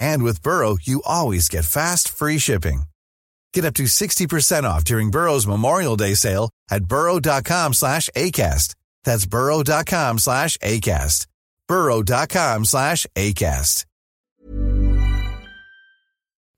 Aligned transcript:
And 0.00 0.22
with 0.24 0.42
Burrow, 0.42 0.76
you 0.82 1.02
always 1.04 1.48
get 1.48 1.64
fast, 1.64 2.08
free 2.08 2.38
shipping. 2.38 2.84
Get 3.52 3.64
up 3.64 3.74
to 3.74 3.84
60% 3.84 4.64
off 4.64 4.84
during 4.84 5.10
Burrow's 5.10 5.46
Memorial 5.46 5.96
Day 5.96 6.14
sale 6.14 6.50
at 6.70 6.84
burrow.com 6.84 7.74
slash 7.74 8.08
ACAST. 8.16 8.74
That's 9.04 9.26
burrow.com 9.26 10.18
slash 10.18 10.56
ACAST. 10.58 11.26
burrow.com 11.68 12.64
slash 12.64 13.06
ACAST. 13.14 13.84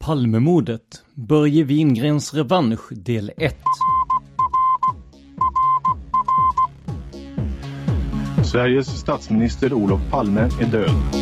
Palmemordet, 0.03 1.05
Börje 1.15 1.65
Wingrens 1.65 2.33
revansch 2.35 2.91
del 2.91 3.31
1. 3.37 3.55
Sveriges 8.45 8.87
statsminister 8.87 9.73
Olof 9.73 10.01
Palme 10.11 10.41
är 10.61 10.67
död. 10.67 11.22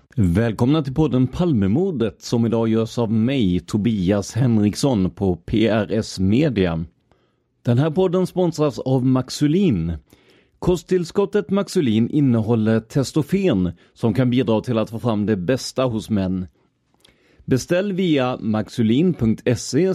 Välkomna 0.15 0.83
till 0.83 0.93
podden 0.93 1.27
Palmemordet 1.27 2.21
som 2.21 2.45
idag 2.45 2.67
görs 2.67 2.97
av 2.97 3.11
mig, 3.11 3.59
Tobias 3.59 4.33
Henriksson 4.33 5.11
på 5.11 5.35
PRS 5.35 6.19
Media. 6.19 6.85
Den 7.61 7.77
här 7.77 7.91
podden 7.91 8.27
sponsras 8.27 8.79
av 8.79 9.05
Maxulin. 9.05 9.93
Kosttillskottet 10.59 11.49
Maxulin 11.49 12.09
innehåller 12.09 12.79
testofen 12.79 13.71
som 13.93 14.13
kan 14.13 14.29
bidra 14.29 14.61
till 14.61 14.77
att 14.77 14.89
få 14.89 14.99
fram 14.99 15.25
det 15.25 15.37
bästa 15.37 15.83
hos 15.83 16.09
män. 16.09 16.47
Beställ 17.45 17.93
via 17.93 18.37
maxulin.se 18.37 19.93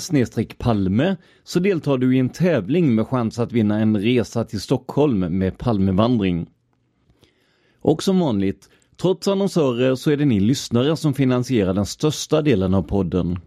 palme 0.59 1.17
så 1.45 1.59
deltar 1.61 1.99
du 1.99 2.17
i 2.17 2.19
en 2.19 2.29
tävling 2.29 2.95
med 2.95 3.07
chans 3.07 3.39
att 3.39 3.53
vinna 3.53 3.79
en 3.79 3.97
resa 3.97 4.45
till 4.45 4.61
Stockholm 4.61 5.39
med 5.39 5.59
Palmevandring. 5.59 6.47
Och 7.81 8.03
som 8.03 8.19
vanligt, 8.19 8.69
trots 8.97 9.29
annonsörer 9.29 9.95
så 9.95 10.11
är 10.11 10.17
det 10.17 10.25
ni 10.25 10.41
lyssnare 10.41 10.97
som 10.97 11.15
finansierar 11.15 11.75
den 11.75 11.87
största 11.87 12.43
delen 12.43 12.75
av 12.75 12.83
podden. 12.83 13.39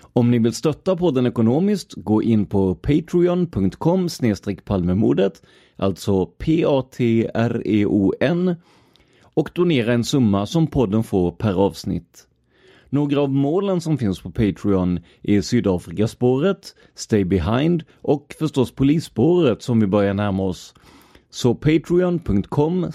Om 0.00 0.30
ni 0.30 0.38
vill 0.38 0.54
stötta 0.54 0.96
podden 0.96 1.26
ekonomiskt, 1.26 1.94
gå 1.96 2.22
in 2.22 2.46
på 2.46 2.74
patreon.com 2.74 4.08
palmemordet, 4.64 5.42
alltså 5.76 6.26
P-A-T-R-E-O-N 6.26 7.44
och 9.22 9.50
donera 9.54 9.92
en 9.92 10.04
summa 10.04 10.46
som 10.46 10.66
podden 10.66 11.02
får 11.04 11.32
per 11.32 11.54
avsnitt. 11.54 12.26
Några 12.90 13.20
av 13.20 13.30
målen 13.30 13.80
som 13.80 13.98
finns 13.98 14.20
på 14.20 14.30
Patreon 14.30 15.00
är 15.22 15.40
Sydafrikaspåret, 15.40 16.74
Stay 16.94 17.24
Behind 17.24 17.84
och 18.02 18.34
förstås 18.38 18.72
polisspåret 18.72 19.62
som 19.62 19.80
vi 19.80 19.86
börjar 19.86 20.14
närma 20.14 20.42
oss. 20.42 20.74
Så 21.30 21.54
patreon.com 21.54 22.92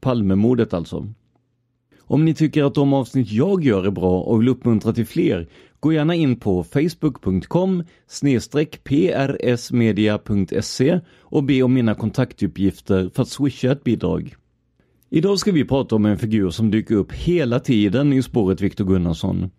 palmemordet 0.00 0.74
alltså. 0.74 1.06
Om 2.10 2.24
ni 2.24 2.34
tycker 2.34 2.64
att 2.64 2.74
de 2.74 2.92
avsnitt 2.92 3.32
jag 3.32 3.64
gör 3.64 3.86
är 3.86 3.90
bra 3.90 4.20
och 4.20 4.40
vill 4.40 4.48
uppmuntra 4.48 4.92
till 4.92 5.06
fler, 5.06 5.48
gå 5.80 5.92
gärna 5.92 6.14
in 6.14 6.36
på 6.40 6.64
facebook.com 6.64 7.84
prsmedia.se 9.40 11.00
och 11.20 11.44
be 11.44 11.62
om 11.62 11.74
mina 11.74 11.94
kontaktuppgifter 11.94 13.10
för 13.14 13.22
att 13.22 13.28
swisha 13.28 13.72
ett 13.72 13.84
bidrag. 13.84 14.34
Idag 15.10 15.38
ska 15.38 15.52
vi 15.52 15.64
prata 15.64 15.96
om 15.96 16.06
en 16.06 16.18
figur 16.18 16.50
som 16.50 16.70
dyker 16.70 16.94
upp 16.94 17.12
hela 17.12 17.60
tiden 17.60 18.12
i 18.12 18.22
spåret 18.22 18.60
Viktor 18.60 18.84
Gunnarsson. 18.84 19.50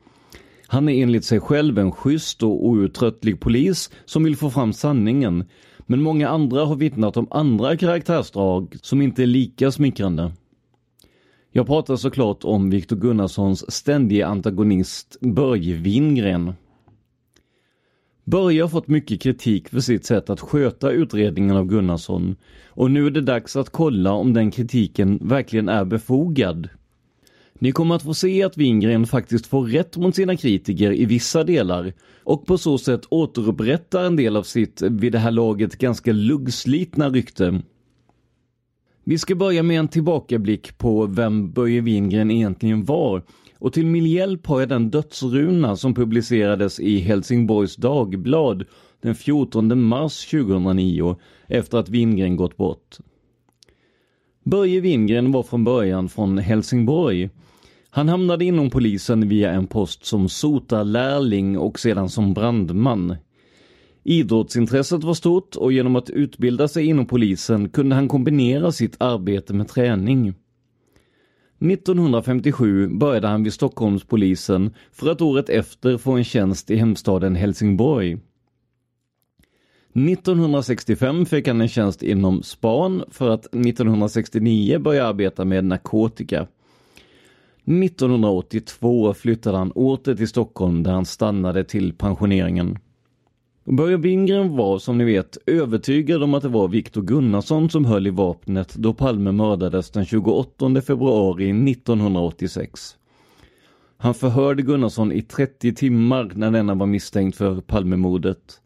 Han 0.68 0.90
är 0.90 1.04
enligt 1.04 1.26
sig 1.26 1.40
själv 1.40 1.78
en 1.78 1.92
schysst 1.92 2.44
och 2.44 2.68
outtröttlig 2.68 3.40
polis 3.40 3.92
som 4.06 4.24
vill 4.24 4.38
få 4.38 4.50
fram 4.50 4.74
sanningen. 4.74 5.44
Men 5.80 6.02
många 6.02 6.30
andra 6.30 6.66
har 6.66 6.76
vittnat 6.76 7.18
om 7.18 7.28
andra 7.31 7.78
karaktärsdrag 7.78 8.76
som 8.81 9.02
inte 9.02 9.24
är 9.24 9.28
lika 9.28 9.72
smickrande. 9.72 10.31
Jag 11.52 11.68
pratar 11.68 11.96
såklart 11.96 12.44
om 12.44 12.70
Viktor 12.70 12.96
Gunnarssons 12.96 13.72
ständige 13.72 14.28
antagonist 14.28 15.18
Börje 15.22 15.76
Wingren. 15.76 16.54
Börje 18.24 18.62
har 18.62 18.70
fått 18.70 18.88
mycket 18.88 19.22
kritik 19.22 19.70
för 19.70 19.80
sitt 19.80 20.06
sätt 20.06 20.30
att 20.30 20.40
sköta 20.40 20.92
utredningen 20.92 21.56
av 21.56 21.66
Gunnarsson 21.66 22.36
och 22.68 22.92
nu 22.92 23.08
är 23.08 23.12
det 23.12 23.22
dags 23.22 23.56
att 23.56 23.70
kolla 23.70 24.12
om 24.12 24.34
den 24.34 24.52
kritiken 24.52 25.20
verkligen 25.22 25.70
är 25.70 25.86
befogad. 25.86 26.70
Ni 27.54 27.72
kommer 27.72 27.96
att 27.96 28.04
få 28.04 28.14
se 28.14 28.44
att 28.44 28.58
Wingren 28.58 29.06
faktiskt 29.06 29.48
får 29.48 29.66
rätt 29.66 29.98
mot 29.98 30.16
sina 30.16 30.38
kritiker 30.38 30.92
i 30.92 31.06
vissa 31.06 31.44
delar 31.44 31.94
och 32.24 32.46
på 32.46 32.58
så 32.58 32.78
sätt 32.78 33.02
återupprättar 33.10 34.04
en 34.04 34.16
del 34.16 34.36
av 34.36 34.44
sitt 34.44 34.81
vid 34.81 35.12
det 35.12 35.20
här 35.20 35.31
laget 35.31 35.78
ganska 35.78 36.12
luggslitna 36.12 37.10
rykte. 37.10 37.62
Vi 39.09 39.18
ska 39.18 39.36
börja 39.36 39.64
med 39.64 39.80
en 39.80 39.88
tillbakablick 39.88 40.78
på 40.78 41.06
vem 41.06 41.52
Börje 41.52 41.81
Wingren 41.81 42.31
egentligen 42.31 42.86
var 42.86 43.24
och 43.60 43.74
till 43.74 43.86
min 43.86 44.06
hjälp 44.06 44.48
har 44.48 44.60
jag 44.60 44.69
den 44.69 44.89
dödsruna 44.89 45.75
som 45.75 45.94
publicerades 45.94 46.80
i 46.80 47.00
Helsingborgs 47.00 47.75
Dagblad 47.75 48.66
den 49.01 49.16
14 49.16 49.81
mars 49.81 50.25
2009 50.31 51.16
efter 51.48 51.78
att 51.78 51.89
Wingren 51.89 52.36
gått 52.36 52.57
bort. 52.57 52.98
Börje 54.44 54.80
Wingren 54.80 55.31
var 55.31 55.44
från 55.44 55.63
början 55.63 56.10
från 56.10 56.38
Helsingborg. 56.38 57.30
Han 57.89 58.10
hamnade 58.10 58.45
inom 58.45 58.69
polisen 58.69 59.30
via 59.30 59.51
en 59.51 59.68
post 59.68 60.06
som 60.06 60.30
sotarlärling 60.30 61.57
och 61.57 61.80
sedan 61.80 62.10
som 62.10 62.33
brandman. 62.33 63.16
Idrottsintresset 64.09 65.03
var 65.03 65.13
stort 65.13 65.56
och 65.56 65.71
genom 65.71 65.95
att 65.95 66.09
utbilda 66.09 66.67
sig 66.67 66.85
inom 66.85 67.06
polisen 67.06 67.69
kunde 67.69 67.95
han 67.95 68.07
kombinera 68.07 68.71
sitt 68.71 68.95
arbete 69.00 69.53
med 69.53 69.67
träning. 69.67 70.33
1957 71.59 72.88
började 72.88 73.27
han 73.27 73.44
vid 73.44 73.53
Stockholmspolisen 73.53 74.73
för 74.91 75.11
att 75.11 75.21
året 75.21 75.50
efter 75.50 75.97
få 75.97 76.11
en 76.11 76.23
tjänst 76.23 76.71
i 76.71 76.75
hemstaden 76.75 77.35
Helsingborg. 77.35 78.17
1965 79.94 81.25
fick 81.25 81.47
han 81.47 81.61
en 81.61 81.67
tjänst 81.67 82.03
inom 82.03 82.44
span 82.44 83.03
för 83.11 83.29
att 83.29 83.45
1969 83.45 84.79
börja 84.79 85.07
arbeta 85.07 85.45
med 85.45 85.65
narkotika. 85.65 86.47
1982 87.65 89.13
flyttade 89.13 89.57
han 89.57 89.71
åter 89.71 90.15
till 90.15 90.27
Stockholm 90.27 90.83
där 90.83 90.91
han 90.91 91.06
stannade 91.06 91.63
till 91.63 91.94
pensioneringen. 91.94 92.77
Börje 93.71 93.98
Wingren 93.98 94.56
var 94.56 94.80
som 94.80 94.98
ni 94.98 95.04
vet 95.04 95.38
övertygad 95.45 96.24
om 96.24 96.33
att 96.33 96.44
det 96.44 96.50
var 96.50 96.68
Viktor 96.68 97.01
Gunnarsson 97.01 97.69
som 97.69 97.86
höll 97.86 98.07
i 98.07 98.10
vapnet 98.10 98.75
då 98.75 98.94
Palme 98.94 99.31
mördades 99.31 99.92
den 99.92 100.06
28 100.06 100.81
februari 100.81 101.71
1986. 101.71 102.95
Han 103.98 104.13
förhörde 104.13 104.62
Gunnarsson 104.62 105.12
i 105.12 105.21
30 105.21 105.74
timmar 105.74 106.31
när 106.36 106.51
denna 106.51 106.74
var 106.75 106.86
misstänkt 106.86 107.38
för 107.38 107.62
Palmemordet. 107.62 108.62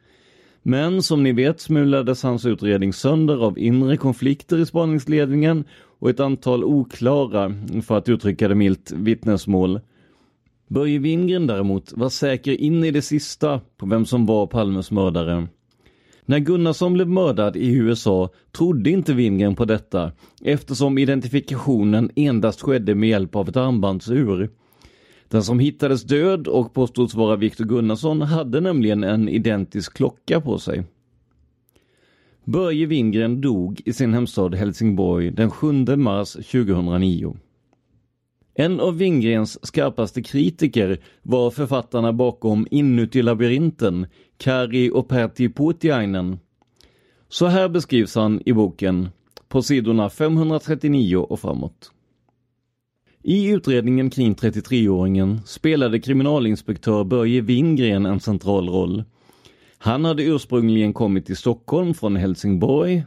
Men 0.61 1.03
som 1.03 1.23
ni 1.23 1.31
vet 1.31 1.59
smulades 1.59 2.23
hans 2.23 2.45
utredning 2.45 2.93
sönder 2.93 3.45
av 3.45 3.59
inre 3.59 3.97
konflikter 3.97 4.57
i 4.57 4.65
spaningsledningen 4.65 5.63
och 5.99 6.09
ett 6.09 6.19
antal 6.19 6.63
oklara, 6.63 7.53
för 7.85 7.97
att 7.97 8.09
uttrycka 8.09 8.47
det 8.47 8.55
milt, 8.55 8.91
vittnesmål. 8.91 9.79
Börje 10.73 10.99
Wingren 10.99 11.47
däremot 11.47 11.93
var 11.95 12.09
säker 12.09 12.61
in 12.61 12.83
i 12.83 12.91
det 12.91 13.01
sista 13.01 13.61
på 13.77 13.85
vem 13.85 14.05
som 14.05 14.25
var 14.25 14.47
Palmes 14.47 14.91
mördare. 14.91 15.47
När 16.25 16.39
Gunnarsson 16.39 16.93
blev 16.93 17.09
mördad 17.09 17.55
i 17.55 17.75
USA 17.75 18.29
trodde 18.51 18.89
inte 18.89 19.13
Wingren 19.13 19.55
på 19.55 19.65
detta 19.65 20.11
eftersom 20.41 20.97
identifikationen 20.97 22.09
endast 22.15 22.61
skedde 22.61 22.95
med 22.95 23.09
hjälp 23.09 23.35
av 23.35 23.49
ett 23.49 23.57
armbandsur. 23.57 24.49
Den 25.27 25.43
som 25.43 25.59
hittades 25.59 26.03
död 26.03 26.47
och 26.47 26.73
påstods 26.73 27.15
vara 27.15 27.35
Viktor 27.35 27.65
Gunnarsson 27.65 28.21
hade 28.21 28.61
nämligen 28.61 29.03
en 29.03 29.29
identisk 29.29 29.93
klocka 29.97 30.41
på 30.41 30.57
sig. 30.57 30.83
Börje 32.43 32.85
Wingren 32.85 33.41
dog 33.41 33.81
i 33.85 33.93
sin 33.93 34.13
hemstad 34.13 34.55
Helsingborg 34.55 35.31
den 35.31 35.51
7 35.51 35.71
mars 35.95 36.33
2009. 36.33 37.35
En 38.55 38.79
av 38.79 38.97
Wingrens 38.97 39.65
skarpaste 39.65 40.21
kritiker 40.21 40.99
var 41.21 41.51
författarna 41.51 42.13
bakom 42.13 42.67
Inuti 42.71 43.21
labyrinten, 43.21 44.07
Kari 44.37 44.91
och 44.93 45.07
Pertti 45.07 45.49
Puutiainen. 45.49 46.39
Så 47.29 47.45
här 47.45 47.69
beskrivs 47.69 48.15
han 48.15 48.41
i 48.45 48.53
boken, 48.53 49.09
på 49.47 49.61
sidorna 49.61 50.09
539 50.09 51.17
och 51.17 51.39
framåt. 51.39 51.91
I 53.23 53.49
utredningen 53.49 54.09
kring 54.09 54.35
33-åringen 54.35 55.39
spelade 55.45 55.99
kriminalinspektör 55.99 57.03
Börje 57.03 57.41
Wingren 57.41 58.05
en 58.05 58.19
central 58.19 58.69
roll. 58.69 59.03
Han 59.77 60.05
hade 60.05 60.23
ursprungligen 60.23 60.93
kommit 60.93 61.25
till 61.25 61.37
Stockholm 61.37 61.93
från 61.93 62.15
Helsingborg. 62.15 63.03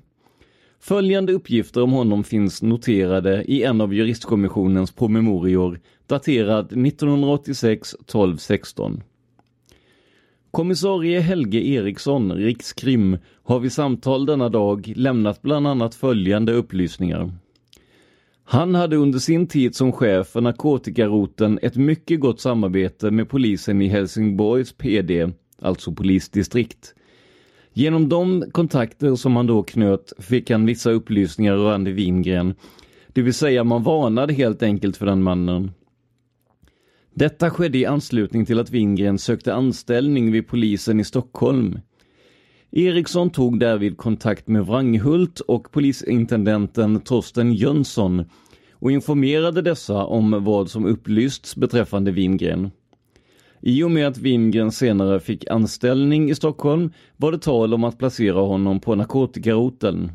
Följande 0.80 1.32
uppgifter 1.32 1.82
om 1.82 1.92
honom 1.92 2.24
finns 2.24 2.62
noterade 2.62 3.44
i 3.44 3.62
en 3.62 3.80
av 3.80 3.94
juristkommissionens 3.94 4.92
promemorior 4.92 5.80
daterad 6.06 6.64
1986 6.64 7.96
12 8.06 8.36
16. 8.36 9.02
Kommissarie 10.50 11.20
Helge 11.20 11.60
Eriksson, 11.60 12.32
Rikskrim, 12.32 13.18
har 13.42 13.60
vid 13.60 13.72
samtal 13.72 14.26
denna 14.26 14.48
dag 14.48 14.92
lämnat 14.96 15.42
bland 15.42 15.66
annat 15.66 15.94
följande 15.94 16.52
upplysningar. 16.52 17.32
Han 18.44 18.74
hade 18.74 18.96
under 18.96 19.18
sin 19.18 19.46
tid 19.46 19.74
som 19.74 19.92
chef 19.92 20.26
för 20.26 20.40
narkotikaroten 20.40 21.58
ett 21.62 21.76
mycket 21.76 22.20
gott 22.20 22.40
samarbete 22.40 23.10
med 23.10 23.28
polisen 23.28 23.82
i 23.82 23.88
Helsingborgs 23.88 24.72
PD, 24.72 25.28
alltså 25.62 25.92
polisdistrikt. 25.92 26.94
Genom 27.78 28.08
de 28.08 28.44
kontakter 28.52 29.14
som 29.14 29.36
han 29.36 29.46
då 29.46 29.62
knöt 29.62 30.12
fick 30.18 30.50
han 30.50 30.66
vissa 30.66 30.90
upplysningar 30.90 31.54
rörande 31.56 31.92
Wingren, 31.92 32.54
det 33.08 33.22
vill 33.22 33.34
säga 33.34 33.64
man 33.64 33.82
varnade 33.82 34.32
helt 34.32 34.62
enkelt 34.62 34.96
för 34.96 35.06
den 35.06 35.22
mannen. 35.22 35.70
Detta 37.14 37.50
skedde 37.50 37.78
i 37.78 37.86
anslutning 37.86 38.46
till 38.46 38.58
att 38.58 38.70
Wingren 38.70 39.18
sökte 39.18 39.54
anställning 39.54 40.32
vid 40.32 40.48
polisen 40.48 41.00
i 41.00 41.04
Stockholm. 41.04 41.78
Eriksson 42.70 43.30
tog 43.30 43.60
därvid 43.60 43.96
kontakt 43.96 44.48
med 44.48 44.66
Wranghult 44.66 45.40
och 45.40 45.72
polisintendenten 45.72 47.00
Torsten 47.00 47.52
Jönsson 47.52 48.24
och 48.72 48.90
informerade 48.90 49.62
dessa 49.62 50.04
om 50.04 50.44
vad 50.44 50.70
som 50.70 50.86
upplysts 50.86 51.56
beträffande 51.56 52.10
Wingren. 52.10 52.70
I 53.60 53.82
och 53.82 53.90
med 53.90 54.06
att 54.06 54.18
Wingren 54.18 54.72
senare 54.72 55.20
fick 55.20 55.50
anställning 55.50 56.30
i 56.30 56.34
Stockholm 56.34 56.90
var 57.16 57.32
det 57.32 57.38
tal 57.38 57.74
om 57.74 57.84
att 57.84 57.98
placera 57.98 58.40
honom 58.40 58.80
på 58.80 58.94
narkotikaroteln. 58.94 60.12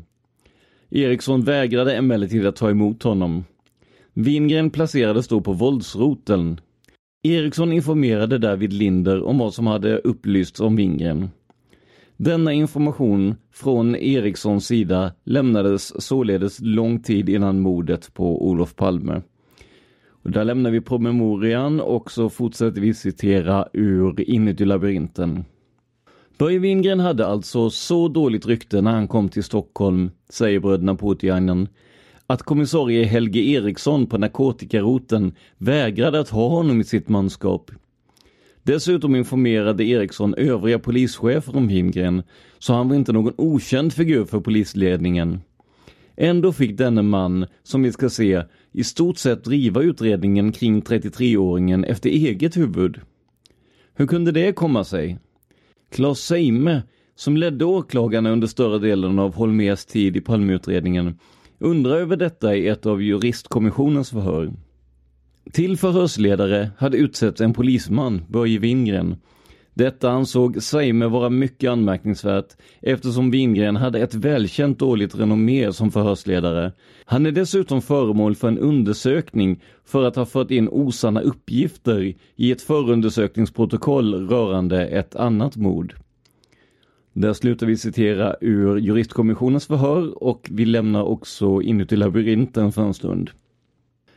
Eriksson 0.90 1.42
vägrade 1.42 1.96
emellertid 1.96 2.46
att 2.46 2.56
ta 2.56 2.70
emot 2.70 3.02
honom. 3.02 3.44
Wingren 4.14 4.70
placerades 4.70 5.28
då 5.28 5.40
på 5.40 5.52
våldsroteln. 5.52 6.60
Eriksson 7.22 7.72
informerade 7.72 8.38
därvid 8.38 8.72
Linder 8.72 9.22
om 9.22 9.38
vad 9.38 9.54
som 9.54 9.66
hade 9.66 9.98
upplysts 9.98 10.60
om 10.60 10.76
Wingren. 10.76 11.30
Denna 12.16 12.52
information 12.52 13.34
från 13.52 13.96
Erikssons 13.96 14.66
sida 14.66 15.12
lämnades 15.24 16.02
således 16.02 16.60
lång 16.60 17.02
tid 17.02 17.28
innan 17.28 17.60
mordet 17.60 18.14
på 18.14 18.48
Olof 18.48 18.76
Palme. 18.76 19.22
Där 20.22 20.44
lämnar 20.44 20.70
vi 20.70 20.80
promemorian 20.80 21.80
och 21.80 22.10
så 22.10 22.28
fortsätter 22.28 22.80
vi 22.80 22.94
citera 22.94 23.68
ur 23.72 24.20
Inuti 24.20 24.64
labyrinten. 24.64 25.44
Börje 26.38 26.58
Wingren 26.58 27.00
hade 27.00 27.26
alltså 27.26 27.70
så 27.70 28.08
dåligt 28.08 28.46
rykte 28.46 28.80
när 28.80 28.90
han 28.92 29.08
kom 29.08 29.28
till 29.28 29.44
Stockholm, 29.44 30.10
säger 30.28 30.60
bröderna 30.60 30.96
Puutiainen, 30.96 31.68
att 32.26 32.42
kommissarie 32.42 33.04
Helge 33.04 33.40
Eriksson 33.40 34.06
på 34.06 34.18
narkotikaroten 34.18 35.34
vägrade 35.58 36.20
att 36.20 36.28
ha 36.28 36.48
honom 36.48 36.80
i 36.80 36.84
sitt 36.84 37.08
manskap. 37.08 37.70
Dessutom 38.62 39.16
informerade 39.16 39.84
Eriksson 39.84 40.34
övriga 40.34 40.78
polischefer 40.78 41.56
om 41.56 41.68
Wingren, 41.68 42.22
så 42.58 42.72
han 42.72 42.88
var 42.88 42.96
inte 42.96 43.12
någon 43.12 43.34
okänd 43.36 43.92
figur 43.92 44.24
för 44.24 44.40
polisledningen. 44.40 45.40
Ändå 46.16 46.52
fick 46.52 46.78
denne 46.78 47.02
man, 47.02 47.46
som 47.62 47.82
vi 47.82 47.92
ska 47.92 48.10
se, 48.10 48.42
i 48.72 48.84
stort 48.84 49.18
sett 49.18 49.44
driva 49.44 49.82
utredningen 49.82 50.52
kring 50.52 50.82
33-åringen 50.82 51.84
efter 51.84 52.10
eget 52.10 52.56
huvud. 52.56 53.00
Hur 53.94 54.06
kunde 54.06 54.32
det 54.32 54.52
komma 54.52 54.84
sig? 54.84 55.18
Claes 55.90 56.18
Seime, 56.18 56.82
som 57.14 57.36
ledde 57.36 57.64
åklagarna 57.64 58.30
under 58.30 58.46
större 58.46 58.78
delen 58.78 59.18
av 59.18 59.34
Holmers 59.34 59.84
tid 59.84 60.16
i 60.16 60.20
Palmeutredningen, 60.20 61.18
undrar 61.58 61.96
över 61.96 62.16
detta 62.16 62.56
i 62.56 62.68
ett 62.68 62.86
av 62.86 63.02
juristkommissionens 63.02 64.10
förhör. 64.10 64.52
Till 65.52 65.76
förhörsledare 65.76 66.70
hade 66.78 66.96
utsetts 66.96 67.40
en 67.40 67.52
polisman, 67.52 68.22
Börje 68.28 68.58
Wingren. 68.58 69.16
Detta 69.74 70.10
ansåg 70.10 70.62
Seime 70.62 71.06
vara 71.06 71.30
mycket 71.30 71.70
anmärkningsvärt 71.70 72.56
eftersom 72.80 73.30
Wingren 73.30 73.76
hade 73.76 74.00
ett 74.00 74.14
välkänt 74.14 74.78
dåligt 74.78 75.14
renommé 75.14 75.72
som 75.72 75.90
förhörsledare. 75.90 76.72
Han 77.04 77.26
är 77.26 77.32
dessutom 77.32 77.82
föremål 77.82 78.34
för 78.34 78.48
en 78.48 78.58
undersökning 78.58 79.60
för 79.84 80.04
att 80.04 80.16
ha 80.16 80.26
fört 80.26 80.50
in 80.50 80.68
osanna 80.68 81.20
uppgifter 81.20 82.14
i 82.36 82.52
ett 82.52 82.62
förundersökningsprotokoll 82.62 84.28
rörande 84.28 84.86
ett 84.86 85.16
annat 85.16 85.56
mord. 85.56 85.94
Där 87.12 87.32
slutar 87.32 87.66
vi 87.66 87.76
citera 87.76 88.36
ur 88.40 88.76
juristkommissionens 88.76 89.66
förhör 89.66 90.24
och 90.24 90.48
vi 90.52 90.64
lämnar 90.64 91.02
också 91.02 91.62
inuti 91.62 91.96
labyrinten 91.96 92.72
för 92.72 92.82
en 92.82 92.94
stund. 92.94 93.30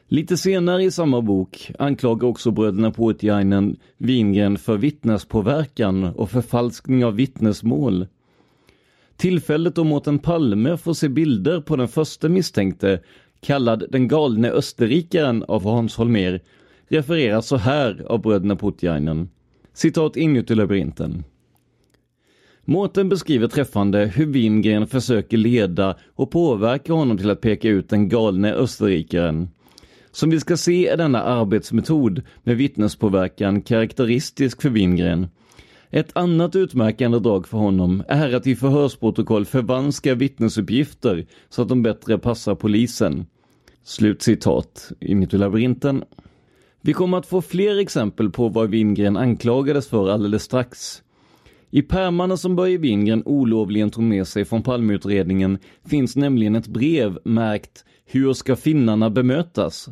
Lite 0.07 0.37
senare 0.37 0.83
i 0.83 0.91
samma 0.91 1.21
bok 1.21 1.71
anklagar 1.79 2.27
också 2.27 2.51
bröderna 2.51 2.91
Puutiainen 2.91 3.77
Wingren 3.97 4.57
för 4.57 4.77
vittnespåverkan 4.77 6.03
och 6.03 6.31
förfalskning 6.31 7.05
av 7.05 7.15
vittnesmål. 7.15 8.07
Tillfället 9.17 9.75
då 9.75 9.83
Mårten 9.83 10.19
Palme 10.19 10.77
får 10.77 10.93
se 10.93 11.09
bilder 11.09 11.61
på 11.61 11.75
den 11.75 11.87
första 11.87 12.29
misstänkte, 12.29 12.99
kallad 13.39 13.83
den 13.89 14.07
galne 14.07 14.49
österrikaren 14.49 15.43
av 15.43 15.63
Hans 15.63 15.95
Holmer, 15.95 16.41
refereras 16.87 17.47
så 17.47 17.57
här 17.57 18.05
av 18.07 18.21
bröderna 18.21 18.55
Puutiainen. 18.55 19.29
Citat 19.73 20.17
inuti 20.17 20.55
labyrinten. 20.55 21.23
Mårten 22.65 23.09
beskriver 23.09 23.47
träffande 23.47 24.05
hur 24.05 24.25
Wingren 24.25 24.87
försöker 24.87 25.37
leda 25.37 25.95
och 26.15 26.31
påverka 26.31 26.93
honom 26.93 27.17
till 27.17 27.29
att 27.29 27.41
peka 27.41 27.69
ut 27.69 27.89
den 27.89 28.09
galne 28.09 28.53
österrikaren. 28.53 29.49
Som 30.15 30.29
vi 30.29 30.39
ska 30.39 30.57
se 30.57 30.87
är 30.87 30.97
denna 30.97 31.21
arbetsmetod 31.21 32.21
med 32.43 32.57
vittnespåverkan 32.57 33.61
karaktäristisk 33.61 34.61
för 34.61 34.69
Wingren. 34.69 35.27
Ett 35.89 36.17
annat 36.17 36.55
utmärkande 36.55 37.19
drag 37.19 37.47
för 37.47 37.57
honom 37.57 38.03
är 38.07 38.33
att 38.33 38.47
i 38.47 38.55
förhörsprotokoll 38.55 39.45
förvanska 39.45 40.15
vittnesuppgifter 40.15 41.25
så 41.49 41.61
att 41.61 41.69
de 41.69 41.83
bättre 41.83 42.17
passar 42.17 42.55
polisen. 42.55 43.25
Slutcitat 43.83 44.91
inuti 44.99 45.37
labyrinten. 45.37 46.03
Vi 46.81 46.93
kommer 46.93 47.17
att 47.17 47.25
få 47.27 47.41
fler 47.41 47.79
exempel 47.79 48.31
på 48.31 48.49
vad 48.49 48.69
Wingren 48.69 49.17
anklagades 49.17 49.87
för 49.87 50.09
alldeles 50.09 50.43
strax. 50.43 51.01
I 51.71 51.81
pärmarna 51.81 52.37
som 52.37 52.55
Börje 52.55 52.77
Wingren 52.77 53.23
olovligen 53.25 53.89
tog 53.89 54.03
med 54.03 54.27
sig 54.27 54.45
från 54.45 54.63
Palmeutredningen 54.63 55.57
finns 55.85 56.15
nämligen 56.15 56.55
ett 56.55 56.67
brev 56.67 57.19
märkt 57.23 57.85
”Hur 58.05 58.33
ska 58.33 58.55
finnarna 58.55 59.09
bemötas?” 59.09 59.89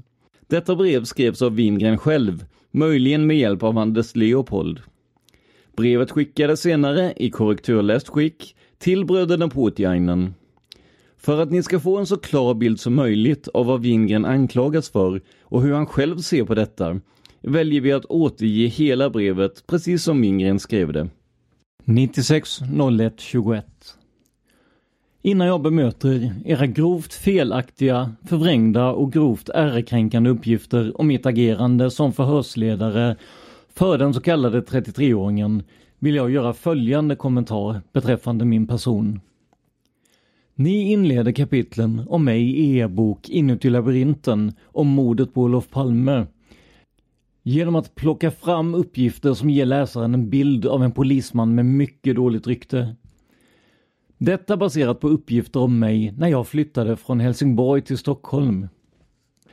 Detta 0.54 0.76
brev 0.76 1.04
skrevs 1.04 1.42
av 1.42 1.56
Wingren 1.56 1.98
själv, 1.98 2.46
möjligen 2.72 3.28
med 3.28 3.38
hjälp 3.38 3.64
av 3.64 3.78
Anders 3.78 4.16
Leopold. 4.16 4.82
Brevet 5.76 6.12
skickades 6.12 6.62
senare, 6.62 7.14
i 7.18 7.30
korrekturläst 7.30 8.08
skick, 8.08 8.56
till 8.78 9.06
bröderna 9.06 9.50
Puutiainen. 9.50 10.34
För 11.18 11.42
att 11.42 11.52
ni 11.52 11.64
ska 11.64 11.80
få 11.80 11.98
en 11.98 12.06
så 12.06 12.18
klar 12.18 12.54
bild 12.54 12.80
som 12.80 12.96
möjligt 12.96 13.48
av 13.48 13.66
vad 13.66 13.82
Wingren 13.82 14.26
anklagas 14.26 14.90
för 14.90 15.22
och 15.42 15.62
hur 15.62 15.74
han 15.74 15.88
själv 15.88 16.18
ser 16.18 16.44
på 16.44 16.56
detta, 16.56 17.00
väljer 17.42 17.82
vi 17.82 17.92
att 17.92 18.06
återge 18.06 18.68
hela 18.68 19.10
brevet 19.10 19.68
precis 19.68 20.04
som 20.04 20.22
Wingren 20.22 20.60
skrev 20.60 20.94
det. 20.94 21.10
96 21.84 22.60
01 23.00 23.20
21 23.20 23.66
Innan 25.26 25.48
jag 25.48 25.62
bemöter 25.62 26.34
era 26.46 26.68
grovt 26.68 27.14
felaktiga, 27.14 28.12
förvrängda 28.26 28.92
och 28.92 29.14
grovt 29.14 29.50
ärekränkande 29.50 30.30
uppgifter 30.30 31.02
om 31.02 31.08
mitt 31.08 31.26
agerande 31.26 31.92
som 31.92 32.14
förhörsledare 32.14 33.16
för 33.74 33.98
den 33.98 34.14
så 34.14 34.22
kallade 34.22 34.62
33-åringen 34.62 35.64
vill 36.00 36.16
jag 36.16 36.32
göra 36.32 36.54
följande 36.54 37.16
kommentar 37.16 37.82
beträffande 37.94 38.46
min 38.46 38.68
person. 38.68 39.20
Ni 40.56 40.92
inleder 40.92 41.32
kapitlen 41.32 42.02
om 42.08 42.26
mig 42.26 42.42
i 42.42 42.78
er 42.78 42.88
bok 42.88 43.30
Inuti 43.30 43.70
labyrinten 43.70 44.54
om 44.66 44.88
mordet 44.88 45.34
på 45.34 45.42
Olof 45.42 45.70
Palme 45.70 46.26
genom 47.44 47.76
att 47.76 47.96
plocka 47.96 48.32
fram 48.32 48.76
uppgifter 48.76 49.34
som 49.34 49.50
ger 49.50 49.66
läsaren 49.66 50.14
en 50.14 50.30
bild 50.30 50.66
av 50.66 50.84
en 50.84 50.92
polisman 50.92 51.56
med 51.56 51.66
mycket 51.66 52.16
dåligt 52.16 52.48
rykte. 52.48 52.96
Detta 54.26 54.58
baserat 54.58 55.00
på 55.00 55.10
uppgifter 55.10 55.60
om 55.60 55.80
mig 55.80 56.14
när 56.18 56.28
jag 56.28 56.48
flyttade 56.48 56.98
från 56.98 57.20
Helsingborg 57.20 57.82
till 57.82 57.98
Stockholm. 57.98 58.68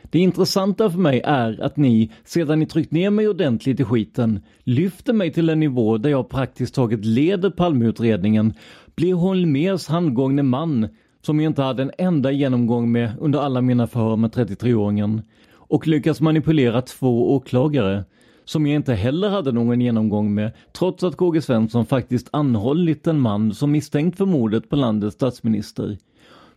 Det 0.02 0.18
intressanta 0.18 0.90
för 0.90 0.98
mig 0.98 1.20
är 1.24 1.60
att 1.62 1.76
ni, 1.76 2.10
sedan 2.24 2.58
ni 2.58 2.66
tryckt 2.66 2.92
ner 2.92 3.10
mig 3.10 3.28
ordentligt 3.28 3.80
i 3.80 3.84
skiten, 3.84 4.40
lyfter 4.64 5.12
mig 5.12 5.32
till 5.32 5.48
en 5.48 5.60
nivå 5.60 5.98
där 5.98 6.10
jag 6.10 6.28
praktiskt 6.28 6.74
taget 6.74 7.04
leder 7.04 7.50
Palmeutredningen, 7.50 8.54
blir 8.94 9.14
Holmers 9.14 9.88
handgångne 9.88 10.42
man, 10.42 10.88
som 11.22 11.40
jag 11.40 11.50
inte 11.50 11.62
hade 11.62 11.82
en 11.82 11.92
enda 11.98 12.30
genomgång 12.30 12.92
med 12.92 13.12
under 13.20 13.38
alla 13.38 13.60
mina 13.60 13.86
förhör 13.86 14.16
med 14.16 14.30
33-åringen, 14.30 15.22
och 15.52 15.86
lyckas 15.86 16.20
manipulera 16.20 16.82
två 16.82 17.34
åklagare, 17.34 18.04
som 18.50 18.66
jag 18.66 18.76
inte 18.76 18.94
heller 18.94 19.28
hade 19.28 19.52
någon 19.52 19.80
genomgång 19.80 20.34
med, 20.34 20.52
trots 20.72 21.04
att 21.04 21.16
KG 21.16 21.42
Svensson 21.42 21.86
faktiskt 21.86 22.28
anhållit 22.32 23.06
en 23.06 23.20
man 23.20 23.54
som 23.54 23.72
misstänkt 23.72 24.18
för 24.18 24.26
mordet 24.26 24.68
på 24.68 24.76
landets 24.76 25.14
statsminister 25.14 25.98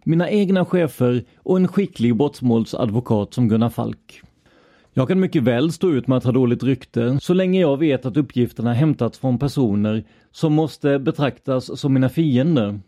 mina 0.05 0.29
egna 0.29 0.65
chefer 0.65 1.23
och 1.38 1.57
en 1.57 1.67
skicklig 1.67 2.15
brottmålsadvokat 2.15 3.33
som 3.33 3.50
Gunnar 3.50 3.69
Falk. 3.69 4.21
Jag 4.93 5.07
kan 5.07 5.19
mycket 5.19 5.43
väl 5.43 5.71
stå 5.71 5.91
ut 5.91 6.07
med 6.07 6.17
att 6.17 6.23
ha 6.23 6.31
dåligt 6.31 6.63
rykte 6.63 7.17
så 7.21 7.33
länge 7.33 7.62
jag 7.62 7.77
vet 7.77 8.05
att 8.05 8.17
uppgifterna 8.17 8.73
hämtats 8.73 9.19
från 9.19 9.39
personer 9.39 10.03
som 10.31 10.53
måste 10.53 11.00
betraktas 11.00 11.79
som 11.79 11.93
mina 11.93 12.09
fiender. 12.09 12.79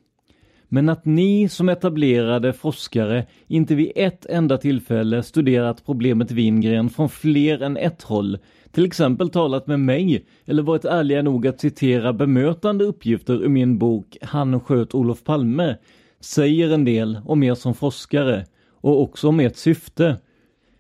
Men 0.68 0.90
att 0.90 1.06
ni 1.06 1.50
som 1.50 1.70
etablerade 1.70 2.54
forskare 2.54 3.26
inte 3.48 3.76
vid 3.76 3.92
ett 3.96 4.26
enda 4.26 4.58
tillfälle 4.58 5.24
studerat 5.24 5.86
problemet 5.86 6.32
Wingren 6.32 6.90
från 6.90 7.10
fler 7.10 7.62
än 7.62 7.78
ett 7.78 8.02
håll, 8.02 8.38
till 8.76 8.86
exempel 8.86 9.30
talat 9.30 9.68
med 9.68 9.80
mig 9.80 10.26
eller 10.46 10.64
varit 10.64 10.86
ärliga 10.86 11.22
nog 11.22 11.48
att 11.48 11.60
citera 11.60 12.14
bemötande 12.14 12.84
uppgifter 12.86 13.44
ur 13.44 13.50
min 13.50 13.78
bok 13.78 14.18
Han 14.22 14.60
sköt 14.60 14.96
Olof 14.96 15.24
Palme 15.24 15.78
säger 16.20 16.74
en 16.74 16.86
del 16.86 17.20
om 17.26 17.44
er 17.44 17.56
som 17.56 17.74
forskare 17.74 18.46
och 18.82 19.02
också 19.02 19.28
om 19.28 19.40
ert 19.40 19.56
syfte. 19.56 20.18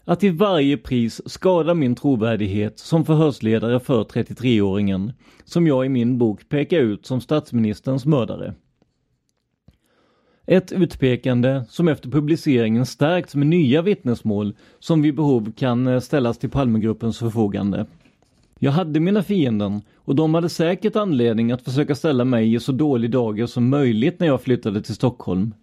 Att 0.05 0.19
till 0.19 0.33
varje 0.33 0.77
pris 0.77 1.21
skada 1.25 1.73
min 1.73 1.95
trovärdighet 1.95 2.79
som 2.79 3.05
förhörsledare 3.05 3.79
för 3.79 4.03
33-åringen, 4.03 5.13
som 5.43 5.67
jag 5.67 5.85
i 5.85 5.89
min 5.89 6.17
bok 6.17 6.49
pekar 6.49 6.79
ut 6.79 7.05
som 7.05 7.21
statsministerns 7.21 8.05
mördare. 8.05 8.53
Ett 10.47 10.71
utpekande 10.71 11.63
som 11.69 11.87
efter 11.87 12.09
publiceringen 12.09 12.85
stärkts 12.85 13.35
med 13.35 13.47
nya 13.47 13.81
vittnesmål 13.81 14.55
som 14.79 15.01
vid 15.01 15.15
behov 15.15 15.51
kan 15.57 15.87
eh, 15.87 15.99
ställas 15.99 16.37
till 16.37 16.49
Palmegruppens 16.49 17.19
förfogande. 17.19 17.85
Jag 18.59 18.71
hade 18.71 18.99
mina 18.99 19.23
fienden 19.23 19.81
och 19.95 20.15
de 20.15 20.33
hade 20.33 20.49
säkert 20.49 20.95
anledning 20.95 21.51
att 21.51 21.61
försöka 21.61 21.95
ställa 21.95 22.25
mig 22.25 22.53
i 22.53 22.59
så 22.59 22.71
dålig 22.71 23.11
dager 23.11 23.45
som 23.45 23.69
möjligt 23.69 24.19
när 24.19 24.27
jag 24.27 24.41
flyttade 24.41 24.81
till 24.81 24.95
Stockholm. 24.95 25.53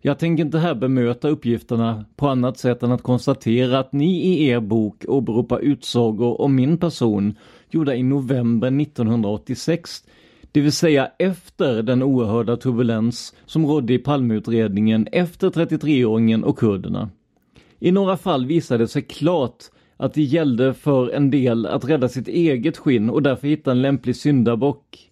Jag 0.00 0.18
tänker 0.18 0.44
inte 0.44 0.58
här 0.58 0.74
bemöta 0.74 1.28
uppgifterna 1.28 2.04
på 2.16 2.28
annat 2.28 2.58
sätt 2.58 2.82
än 2.82 2.92
att 2.92 3.02
konstatera 3.02 3.78
att 3.78 3.92
ni 3.92 4.20
i 4.20 4.48
er 4.48 4.60
bok 4.60 5.04
åberopar 5.08 5.58
utsagor 5.58 6.40
om 6.40 6.54
min 6.54 6.78
person 6.78 7.34
gjorda 7.70 7.94
i 7.94 8.02
november 8.02 8.80
1986, 8.80 10.04
det 10.54 10.60
vill 10.60 10.72
säga 10.72 11.10
efter 11.18 11.82
den 11.82 12.02
oerhörda 12.02 12.56
turbulens 12.56 13.34
som 13.46 13.66
rådde 13.66 13.94
i 13.94 13.98
Palmeutredningen 13.98 15.08
efter 15.12 15.50
33-åringen 15.50 16.42
och 16.42 16.58
kurderna. 16.58 17.10
I 17.78 17.92
några 17.92 18.16
fall 18.16 18.46
visade 18.46 18.84
det 18.84 18.88
sig 18.88 19.02
klart 19.02 19.64
att 19.96 20.14
det 20.14 20.22
gällde 20.22 20.74
för 20.74 21.10
en 21.10 21.30
del 21.30 21.66
att 21.66 21.84
rädda 21.84 22.08
sitt 22.08 22.28
eget 22.28 22.76
skinn 22.76 23.10
och 23.10 23.22
därför 23.22 23.48
hitta 23.48 23.70
en 23.70 23.82
lämplig 23.82 24.16
syndabock. 24.16 25.10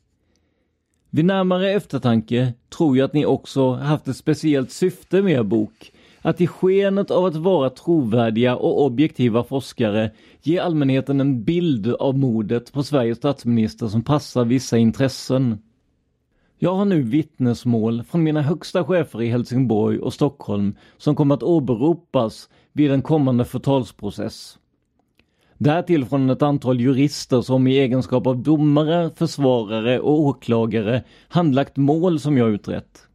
Vid 1.11 1.25
närmare 1.25 1.73
eftertanke 1.73 2.53
tror 2.77 2.97
jag 2.97 3.05
att 3.05 3.15
ni 3.15 3.27
också 3.27 3.73
haft 3.73 4.09
ett 4.09 4.17
speciellt 4.17 4.71
syfte 4.71 5.23
med 5.23 5.33
er 5.33 5.43
bok. 5.43 5.93
Att 6.23 6.41
i 6.41 6.47
skenet 6.47 7.11
av 7.11 7.25
att 7.25 7.37
vara 7.37 7.71
trovärdiga 7.71 8.57
och 8.57 8.85
objektiva 8.85 9.45
forskare 9.45 10.11
ge 10.43 10.59
allmänheten 10.59 11.21
en 11.21 11.45
bild 11.45 11.95
av 11.95 12.19
mordet 12.19 12.73
på 12.73 12.83
Sveriges 12.83 13.19
statsminister 13.19 13.89
som 13.89 14.03
passar 14.03 14.45
vissa 14.45 14.79
intressen. 14.79 15.59
Jag 16.59 16.75
har 16.75 16.85
nu 16.85 17.03
vittnesmål 17.03 18.03
från 18.03 18.23
mina 18.23 18.43
högsta 18.43 18.85
chefer 18.85 19.23
i 19.23 19.29
Helsingborg 19.29 19.99
och 19.99 20.15
Stockholm 20.15 20.75
som 20.97 21.15
kommer 21.15 21.35
att 21.35 21.43
åberopas 21.43 22.49
vid 22.73 22.91
en 22.91 23.03
kommande 23.03 23.45
förtalsprocess. 23.45 24.59
Därtill 25.59 26.05
från 26.05 26.31
ett 26.31 26.43
antal 26.43 26.81
jurister 26.81 27.41
som 27.41 27.67
i 27.67 27.79
egenskap 27.79 28.27
av 28.27 28.37
domare, 28.37 29.11
försvarare 29.17 30.01
och 30.01 30.21
åklagare 30.21 31.03
handlagt 31.29 31.77
mål 31.77 32.21
som 32.21 32.39
jag 32.39 32.51
utrett. 32.51 33.09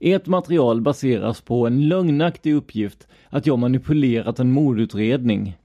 Ert 0.00 0.26
material 0.26 0.80
baseras 0.80 1.40
på 1.40 1.66
en 1.66 1.88
lögnaktig 1.88 2.54
uppgift 2.54 3.08
att 3.28 3.46
jag 3.46 3.58
manipulerat 3.58 4.38
en 4.38 4.50
mordutredning. 4.50 5.56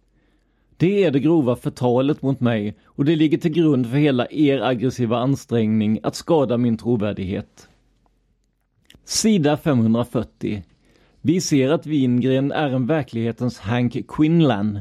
Det 0.77 1.03
är 1.03 1.12
det 1.12 1.19
grova 1.19 1.55
förtalet 1.55 2.21
mot 2.21 2.39
mig 2.39 2.75
och 2.86 3.05
det 3.05 3.15
ligger 3.15 3.38
till 3.38 3.51
grund 3.51 3.89
för 3.89 3.98
hela 3.98 4.27
er 4.31 4.59
aggressiva 4.62 5.17
ansträngning 5.17 6.00
att 6.03 6.15
skada 6.15 6.57
min 6.57 6.77
trovärdighet. 6.77 7.67
Sida 9.05 9.57
540 9.57 10.63
Vi 11.21 11.41
ser 11.41 11.69
att 11.69 11.86
Wingren 11.86 12.51
är 12.51 12.69
en 12.69 12.88
verklighetens 12.88 13.59
Hank 13.59 14.07
Quinlan 14.07 14.79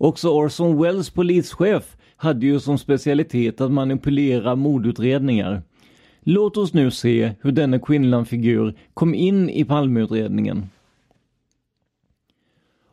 Också 0.00 0.28
Orson 0.28 0.82
Welles 0.82 1.10
polischef 1.10 1.96
hade 2.16 2.46
ju 2.46 2.60
som 2.60 2.78
specialitet 2.78 3.60
att 3.60 3.72
manipulera 3.72 4.56
mordutredningar. 4.56 5.62
Låt 6.20 6.56
oss 6.56 6.74
nu 6.74 6.90
se 6.90 7.32
hur 7.40 7.52
denne 7.52 7.78
Quinlan-figur 7.78 8.74
kom 8.94 9.14
in 9.14 9.50
i 9.50 9.64
Palmeutredningen. 9.64 10.70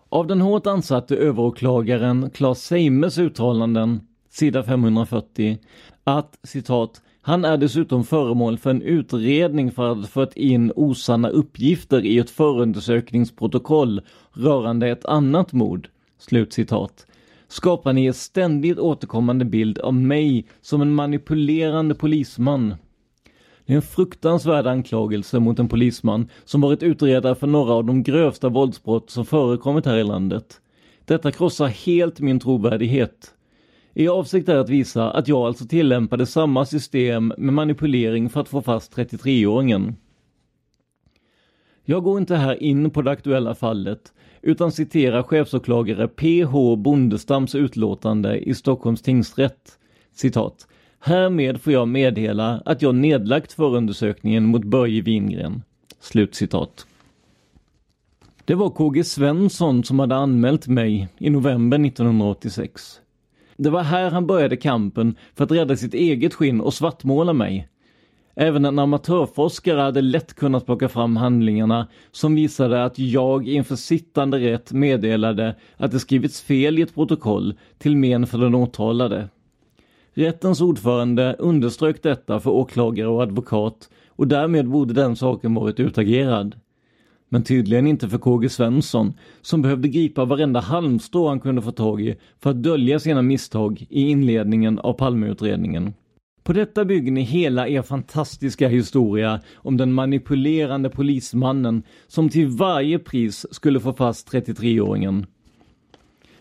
Av 0.09 0.27
den 0.27 0.41
hårt 0.41 0.67
ansatte 0.67 1.15
överåklagaren 1.15 2.29
Claes 2.29 2.63
Seimes 2.63 3.17
uttalanden, 3.17 4.01
sida 4.29 4.63
540, 4.63 5.57
att 6.03 6.39
citat 6.43 7.01
han 7.27 7.45
är 7.45 7.57
dessutom 7.57 8.03
föremål 8.03 8.57
för 8.57 8.69
en 8.69 8.81
utredning 8.81 9.71
för 9.71 9.91
att 9.91 9.97
ha 9.97 10.07
fört 10.07 10.33
in 10.33 10.71
osanna 10.75 11.29
uppgifter 11.29 12.05
i 12.05 12.17
ett 12.17 12.29
förundersökningsprotokoll 12.29 14.01
rörande 14.33 14.87
ett 14.87 15.05
annat 15.05 15.53
mord. 15.53 15.89
Slutcitat. 16.17 17.05
Skapar 17.47 17.93
ni 17.93 18.05
en 18.05 18.13
ständigt 18.13 18.79
återkommande 18.79 19.45
bild 19.45 19.79
av 19.79 19.93
mig 19.93 20.45
som 20.61 20.81
en 20.81 20.93
manipulerande 20.93 21.95
polisman. 21.95 22.75
Det 23.65 23.73
är 23.73 23.75
en 23.75 23.81
fruktansvärd 23.81 24.67
anklagelse 24.67 25.39
mot 25.39 25.59
en 25.59 25.67
polisman 25.67 26.29
som 26.43 26.61
varit 26.61 26.83
utredare 26.83 27.35
för 27.35 27.47
några 27.47 27.73
av 27.73 27.85
de 27.85 28.03
grövsta 28.03 28.49
våldsbrott 28.49 29.09
som 29.09 29.25
förekommit 29.25 29.85
här 29.85 29.97
i 29.97 30.03
landet. 30.03 30.61
Detta 31.05 31.31
krossar 31.31 31.67
helt 31.67 32.19
min 32.19 32.39
trovärdighet. 32.39 33.35
Er 33.93 34.09
avsikt 34.09 34.49
är 34.49 34.55
att 34.55 34.69
visa 34.69 35.11
att 35.11 35.27
jag 35.27 35.41
alltså 35.41 35.65
tillämpade 35.65 36.25
samma 36.25 36.65
system 36.65 37.33
med 37.37 37.53
manipulering 37.53 38.29
för 38.29 38.41
att 38.41 38.49
få 38.49 38.61
fast 38.61 38.95
33-åringen. 38.95 39.95
Jag 41.83 42.03
går 42.03 42.17
inte 42.17 42.35
här 42.35 42.63
in 42.63 42.89
på 42.89 43.01
det 43.01 43.11
aktuella 43.11 43.55
fallet 43.55 44.13
utan 44.41 44.71
citerar 44.71 45.23
chefsåklagare 45.23 46.07
PH 46.07 46.75
Bondestams 46.77 47.55
utlåtande 47.55 48.39
i 48.39 48.55
Stockholms 48.55 49.01
tingsrätt. 49.01 49.79
Citat. 50.13 50.67
Härmed 51.05 51.61
får 51.61 51.73
jag 51.73 51.87
meddela 51.87 52.61
att 52.65 52.81
jag 52.81 52.95
nedlagt 52.95 53.53
förundersökningen 53.53 54.45
mot 54.45 54.63
Börje 54.63 55.01
Wingren. 55.01 55.63
Slutcitat. 55.99 56.85
Det 58.45 58.55
var 58.55 58.69
KG 58.69 59.03
Svensson 59.03 59.83
som 59.83 59.99
hade 59.99 60.15
anmält 60.15 60.67
mig 60.67 61.07
i 61.17 61.29
november 61.29 61.85
1986. 61.85 62.99
Det 63.57 63.69
var 63.69 63.83
här 63.83 64.11
han 64.11 64.27
började 64.27 64.57
kampen 64.57 65.15
för 65.35 65.43
att 65.43 65.51
rädda 65.51 65.75
sitt 65.75 65.93
eget 65.93 66.33
skinn 66.33 66.61
och 66.61 66.73
svartmåla 66.73 67.33
mig. 67.33 67.67
Även 68.35 68.65
en 68.65 68.79
amatörforskare 68.79 69.81
hade 69.81 70.01
lätt 70.01 70.33
kunnat 70.33 70.65
plocka 70.65 70.89
fram 70.89 71.17
handlingarna 71.17 71.87
som 72.11 72.35
visade 72.35 72.83
att 72.83 72.99
jag 72.99 73.47
inför 73.47 73.75
sittande 73.75 74.39
rätt 74.39 74.71
meddelade 74.71 75.55
att 75.77 75.91
det 75.91 75.99
skrivits 75.99 76.41
fel 76.41 76.79
i 76.79 76.81
ett 76.81 76.95
protokoll 76.95 77.53
till 77.77 77.97
men 77.97 78.27
för 78.27 78.37
den 78.37 78.55
åtalade. 78.55 79.29
Rättens 80.17 80.61
ordförande 80.61 81.35
underströk 81.39 82.03
detta 82.03 82.39
för 82.39 82.51
åklagare 82.51 83.07
och 83.07 83.21
advokat 83.21 83.89
och 84.09 84.27
därmed 84.27 84.67
borde 84.67 84.93
den 84.93 85.15
saken 85.15 85.53
varit 85.53 85.79
utagerad. 85.79 86.55
Men 87.29 87.43
tydligen 87.43 87.87
inte 87.87 88.09
för 88.09 88.17
KG 88.17 88.49
Svensson 88.49 89.13
som 89.41 89.61
behövde 89.61 89.87
gripa 89.87 90.25
varenda 90.25 90.59
halmstrå 90.59 91.27
han 91.27 91.39
kunde 91.39 91.61
få 91.61 91.71
tag 91.71 92.01
i 92.01 92.15
för 92.39 92.49
att 92.49 92.63
dölja 92.63 92.99
sina 92.99 93.21
misstag 93.21 93.85
i 93.89 94.01
inledningen 94.09 94.79
av 94.79 94.93
Palmeutredningen. 94.93 95.93
På 96.43 96.53
detta 96.53 96.85
bygger 96.85 97.11
ni 97.11 97.21
hela 97.21 97.67
er 97.67 97.81
fantastiska 97.81 98.67
historia 98.67 99.41
om 99.55 99.77
den 99.77 99.93
manipulerande 99.93 100.89
polismannen 100.89 101.83
som 102.07 102.29
till 102.29 102.47
varje 102.47 102.99
pris 102.99 103.45
skulle 103.51 103.79
få 103.79 103.93
fast 103.93 104.33
33-åringen. 104.33 105.25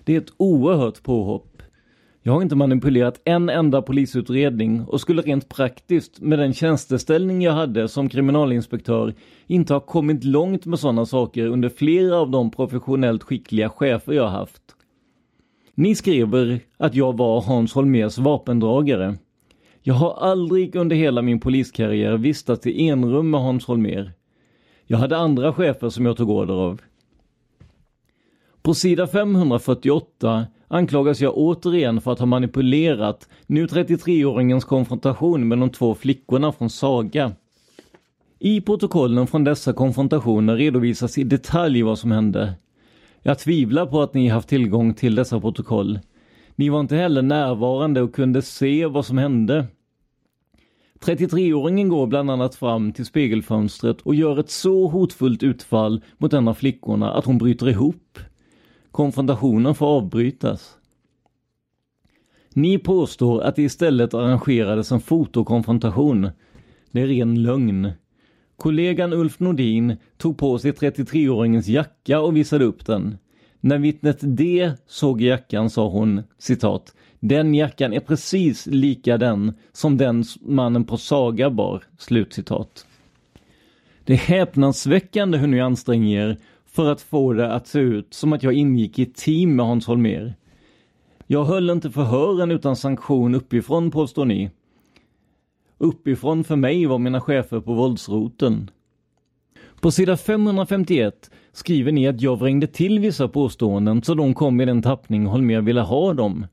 Det 0.04 0.14
är 0.14 0.19
ett 0.19 0.33
oerhört 0.37 1.02
påhopp 1.02 1.54
jag 2.26 2.33
har 2.33 2.43
inte 2.43 2.57
manipulerat 2.57 3.21
en 3.25 3.49
enda 3.49 3.83
polisutredning 3.83 4.85
och 4.85 5.00
skulle 5.00 5.23
rent 5.23 5.49
praktiskt 5.49 6.21
med 6.21 6.38
den 6.38 6.54
tjänsteställning 6.54 7.43
jag 7.43 7.52
hade 7.52 7.88
som 7.88 8.09
kriminalinspektör 8.09 9.14
inte 9.47 9.73
ha 9.73 9.81
kommit 9.81 10.25
långt 10.25 10.66
med 10.66 10.78
sådana 10.78 11.07
saker 11.07 11.47
under 11.47 11.69
flera 11.69 12.16
av 12.16 12.31
de 12.31 12.50
professionellt 12.50 13.23
skickliga 13.23 13.69
chefer 13.69 14.12
jag 14.12 14.28
haft. 14.28 14.62
Ni 15.75 15.95
skriver 15.95 16.61
att 16.76 16.95
jag 16.95 17.16
var 17.16 17.40
Hans 17.40 17.73
Holmers 17.73 18.19
vapendragare. 18.19 19.14
Jag 19.83 19.95
har 19.95 20.14
aldrig 20.14 20.76
under 20.76 20.97
hela 20.97 21.23
min 21.23 21.40
poliskarriär 21.40 22.16
vistats 22.16 22.66
i 22.66 22.88
enrum 22.88 23.31
med 23.31 23.40
Hans 23.40 23.66
Holmer. 23.66 24.12
Jag 24.87 24.99
hade 24.99 25.16
andra 25.16 25.52
chefer 25.52 25.88
som 25.88 26.07
jag 26.07 26.16
tog 26.16 26.31
order 26.31 26.54
av. 26.54 26.81
På 28.62 28.75
sida 28.75 29.07
548 29.07 30.47
anklagas 30.75 31.21
jag 31.21 31.37
återigen 31.37 32.00
för 32.00 32.12
att 32.12 32.19
ha 32.19 32.26
manipulerat 32.26 33.28
nu 33.47 33.66
33-åringens 33.66 34.64
konfrontation 34.64 35.49
med 35.49 35.59
de 35.59 35.71
två 35.71 35.95
flickorna 35.95 36.52
från 36.52 36.71
Saga. 36.71 37.33
I 38.38 38.61
protokollen 38.61 39.26
från 39.26 39.45
dessa 39.45 39.73
konfrontationer 39.73 40.57
redovisas 40.57 41.19
i 41.19 41.25
detalj 41.25 41.83
vad 41.83 41.99
som 41.99 42.12
hände. 42.12 42.54
Jag 43.23 43.38
tvivlar 43.38 43.87
på 43.87 44.02
att 44.02 44.14
ni 44.14 44.28
haft 44.28 44.49
tillgång 44.49 44.95
till 44.95 45.14
dessa 45.14 45.40
protokoll. 45.40 45.99
Ni 46.57 46.69
var 46.69 46.81
inte 46.81 46.97
heller 46.97 47.23
närvarande 47.23 48.02
och 48.02 48.14
kunde 48.14 48.43
se 48.43 48.87
vad 48.87 49.07
som 49.07 49.19
hände. 49.19 49.66
33-åringen 51.04 51.88
går 51.88 52.07
bland 52.07 52.31
annat 52.31 52.54
fram 52.54 52.93
till 52.93 53.07
spegelfönstret 53.07 54.00
och 54.00 54.14
gör 54.14 54.40
ett 54.40 54.50
så 54.50 54.88
hotfullt 54.88 55.43
utfall 55.43 56.02
mot 56.19 56.33
en 56.33 56.49
av 56.49 56.54
flickorna 56.54 57.12
att 57.12 57.25
hon 57.25 57.38
bryter 57.38 57.69
ihop. 57.69 58.19
Konfrontationen 58.95 59.75
får 59.75 59.87
avbrytas. 59.87 60.77
Ni 62.53 62.79
påstår 62.79 63.43
att 63.43 63.57
det 63.57 63.63
istället 63.63 64.15
arrangerades 64.15 64.93
en 64.93 65.01
fotokonfrontation. 65.01 66.31
Det 66.91 67.01
är 67.01 67.07
ren 67.07 67.43
lögn. 67.43 67.91
Kollegan 68.57 69.13
Ulf 69.13 69.41
Nordin 69.41 69.97
tog 70.17 70.39
på 70.39 70.59
sig 70.59 70.73
33-åringens 70.73 71.69
jacka 71.69 72.21
och 72.21 72.37
visade 72.37 72.65
upp 72.65 72.87
den. 72.87 73.19
När 73.61 73.79
vittnet 73.79 74.19
D 74.21 74.73
såg 74.87 75.21
jackan 75.21 75.71
sa 75.71 75.89
hon 75.89 76.23
citat 76.39 76.95
Den 77.21 77.55
jackan 77.55 77.93
är 77.93 78.01
precis 78.01 78.66
lika 78.66 79.18
den 79.18 79.53
som 79.73 79.97
den 79.97 80.25
mannen 80.40 80.85
på 80.85 80.97
Saga 80.97 81.51
bar. 81.51 81.83
Slutcitat. 81.99 82.87
Det 84.05 84.12
är 84.12 84.16
häpnadsväckande 84.16 85.38
hur 85.38 85.47
ni 85.47 85.61
anstränger 85.61 86.29
er 86.29 86.38
för 86.75 86.93
att 86.93 87.01
få 87.01 87.33
det 87.33 87.53
att 87.53 87.67
se 87.67 87.79
ut 87.79 88.15
som 88.15 88.33
att 88.33 88.43
jag 88.43 88.53
ingick 88.53 88.99
i 88.99 89.03
ett 89.03 89.15
team 89.15 89.57
med 89.57 89.67
Hans 89.67 89.87
Holmer. 89.87 90.35
Jag 91.27 91.45
höll 91.45 91.71
inte 91.71 91.91
förhören 91.91 92.51
utan 92.51 92.77
sanktion 92.77 93.35
uppifrån 93.35 93.91
påstår 93.91 94.25
ni. 94.25 94.51
Uppifrån 95.79 96.45
för 96.45 96.57
mig 96.57 96.87
var 96.87 96.99
mina 96.99 97.21
chefer 97.21 97.61
på 97.61 97.75
våldsroten. 97.75 98.71
På 99.81 99.91
sida 99.91 100.17
551 100.17 101.31
skriver 101.53 101.93
ni 101.93 102.09
att 102.09 102.21
jag 102.21 102.39
vrängde 102.39 102.67
till 102.67 102.99
vissa 102.99 103.29
påståenden 103.29 104.03
så 104.03 104.15
de 104.15 104.35
kom 104.35 104.61
i 104.61 104.65
den 104.65 104.83
tappning 104.83 105.27
Holmer 105.27 105.61
ville 105.61 105.81
ha 105.81 106.15
dem. 106.15 106.47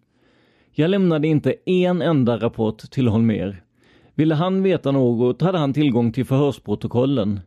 Jag 0.71 0.89
lämnade 0.89 1.27
inte 1.27 1.55
en 1.65 2.01
enda 2.01 2.37
rapport 2.37 2.77
till 2.77 3.07
Holmer. 3.07 3.63
Ville 4.15 4.35
han 4.35 4.63
veta 4.63 4.91
något 4.91 5.41
hade 5.41 5.57
han 5.57 5.73
tillgång 5.73 6.11
till 6.11 6.25
förhörsprotokollen. 6.25 7.39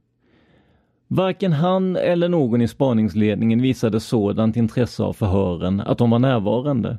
Varken 1.08 1.52
han 1.52 1.96
eller 1.96 2.28
någon 2.28 2.60
i 2.60 2.68
spaningsledningen 2.68 3.62
visade 3.62 4.00
sådant 4.00 4.56
intresse 4.56 5.02
av 5.02 5.12
förhören 5.12 5.80
att 5.80 5.98
de 5.98 6.10
var 6.10 6.18
närvarande. 6.18 6.98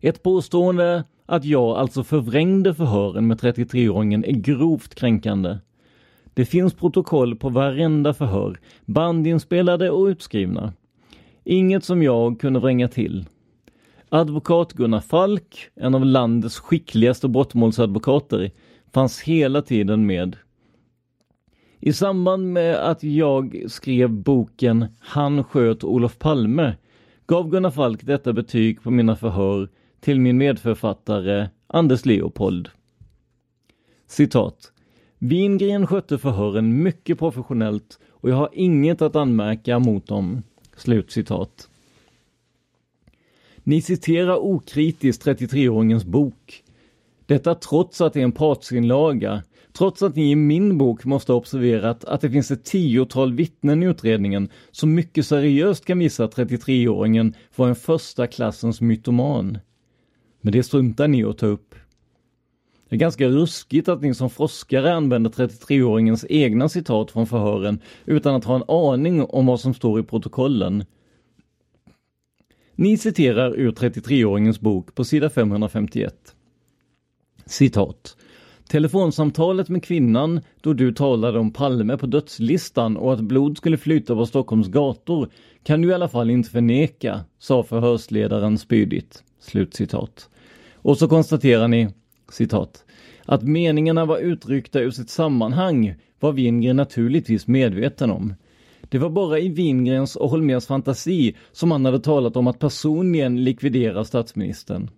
Ett 0.00 0.22
påstående 0.22 1.04
att 1.26 1.44
jag 1.44 1.76
alltså 1.76 2.04
förvrängde 2.04 2.74
förhören 2.74 3.26
med 3.26 3.40
33-åringen 3.40 4.24
är 4.24 4.32
grovt 4.32 4.94
kränkande. 4.94 5.58
Det 6.34 6.44
finns 6.44 6.74
protokoll 6.74 7.36
på 7.36 7.48
varenda 7.48 8.14
förhör, 8.14 8.58
bandinspelade 8.84 9.90
och 9.90 10.06
utskrivna. 10.06 10.72
Inget 11.44 11.84
som 11.84 12.02
jag 12.02 12.40
kunde 12.40 12.60
vränga 12.60 12.88
till. 12.88 13.26
Advokat 14.08 14.72
Gunnar 14.72 15.00
Falk, 15.00 15.70
en 15.74 15.94
av 15.94 16.04
landets 16.04 16.58
skickligaste 16.58 17.28
brottmålsadvokater, 17.28 18.50
fanns 18.92 19.20
hela 19.20 19.62
tiden 19.62 20.06
med. 20.06 20.36
I 21.80 21.92
samband 21.92 22.52
med 22.52 22.90
att 22.90 23.02
jag 23.02 23.64
skrev 23.68 24.10
boken 24.10 24.86
Han 24.98 25.44
sköt 25.44 25.84
Olof 25.84 26.18
Palme 26.18 26.76
gav 27.26 27.50
Gunnar 27.50 27.70
Falk 27.70 28.00
detta 28.02 28.32
betyg 28.32 28.82
på 28.82 28.90
mina 28.90 29.16
förhör 29.16 29.68
till 30.00 30.20
min 30.20 30.38
medförfattare 30.38 31.48
Anders 31.66 32.06
Leopold. 32.06 32.68
Citat. 34.06 34.72
Wingren 35.18 35.86
skötte 35.86 36.18
förhören 36.18 36.82
mycket 36.82 37.18
professionellt 37.18 37.98
och 38.10 38.30
jag 38.30 38.36
har 38.36 38.48
inget 38.52 39.02
att 39.02 39.16
anmärka 39.16 39.78
mot 39.78 40.06
dem. 40.06 40.42
Slutcitat. 40.76 41.68
Ni 43.64 43.82
citerar 43.82 44.36
okritiskt 44.36 45.26
33-åringens 45.26 46.04
bok. 46.04 46.64
Detta 47.26 47.54
trots 47.54 48.00
att 48.00 48.12
det 48.12 48.20
är 48.20 48.24
en 48.24 48.32
partsinlaga 48.32 49.42
Trots 49.72 50.02
att 50.02 50.16
ni 50.16 50.30
i 50.30 50.36
min 50.36 50.78
bok 50.78 51.04
måste 51.04 51.32
ha 51.32 51.36
observerat 51.38 52.04
att 52.04 52.20
det 52.20 52.30
finns 52.30 52.50
ett 52.50 52.64
tiotal 52.64 53.32
vittnen 53.32 53.82
i 53.82 53.86
utredningen 53.86 54.48
som 54.70 54.94
mycket 54.94 55.26
seriöst 55.26 55.84
kan 55.84 55.98
visa 55.98 56.24
att 56.24 56.36
33-åringen 56.36 57.34
var 57.56 57.68
en 57.68 57.76
första 57.76 58.26
klassens 58.26 58.80
mytoman. 58.80 59.58
Men 60.40 60.52
det 60.52 60.62
struntar 60.62 61.08
ni 61.08 61.24
att 61.24 61.38
ta 61.38 61.46
upp. 61.46 61.74
Det 62.88 62.96
är 62.96 63.00
ganska 63.00 63.28
ruskigt 63.28 63.88
att 63.88 64.02
ni 64.02 64.14
som 64.14 64.30
forskare 64.30 64.94
använder 64.94 65.30
33-åringens 65.30 66.26
egna 66.28 66.68
citat 66.68 67.10
från 67.10 67.26
förhören 67.26 67.80
utan 68.04 68.34
att 68.34 68.44
ha 68.44 68.56
en 68.56 68.92
aning 68.92 69.22
om 69.22 69.46
vad 69.46 69.60
som 69.60 69.74
står 69.74 70.00
i 70.00 70.02
protokollen. 70.02 70.84
Ni 72.74 72.98
citerar 72.98 73.56
ur 73.56 73.72
33-åringens 73.72 74.60
bok 74.60 74.94
på 74.94 75.04
sida 75.04 75.30
551. 75.30 76.14
Citat. 77.46 78.16
Telefonsamtalet 78.68 79.68
med 79.68 79.84
kvinnan 79.84 80.40
då 80.60 80.72
du 80.72 80.92
talade 80.92 81.38
om 81.38 81.52
Palme 81.52 81.96
på 81.96 82.06
dödslistan 82.06 82.96
och 82.96 83.12
att 83.12 83.20
blod 83.20 83.56
skulle 83.56 83.76
flyta 83.76 84.14
på 84.14 84.26
Stockholms 84.26 84.68
gator 84.68 85.28
kan 85.64 85.82
du 85.82 85.88
i 85.88 85.94
alla 85.94 86.08
fall 86.08 86.30
inte 86.30 86.50
förneka, 86.50 87.20
sa 87.38 87.62
förhörsledaren 87.62 88.58
spydigt. 88.58 89.22
Slutcitat. 89.40 90.28
Och 90.74 90.98
så 90.98 91.08
konstaterar 91.08 91.68
ni, 91.68 91.88
citat, 92.32 92.84
att 93.24 93.42
meningarna 93.42 94.04
var 94.04 94.18
utryckta 94.18 94.80
ur 94.80 94.90
sitt 94.90 95.10
sammanhang 95.10 95.94
var 96.20 96.32
Wingren 96.32 96.76
naturligtvis 96.76 97.46
medveten 97.46 98.10
om. 98.10 98.34
Det 98.88 98.98
var 98.98 99.10
bara 99.10 99.38
i 99.38 99.48
Wingrens 99.48 100.16
och 100.16 100.30
Holmers 100.30 100.66
fantasi 100.66 101.36
som 101.52 101.70
han 101.70 101.84
hade 101.84 102.00
talat 102.00 102.36
om 102.36 102.46
att 102.46 102.58
personligen 102.58 103.44
likvidera 103.44 104.04
statsministern. 104.04 104.90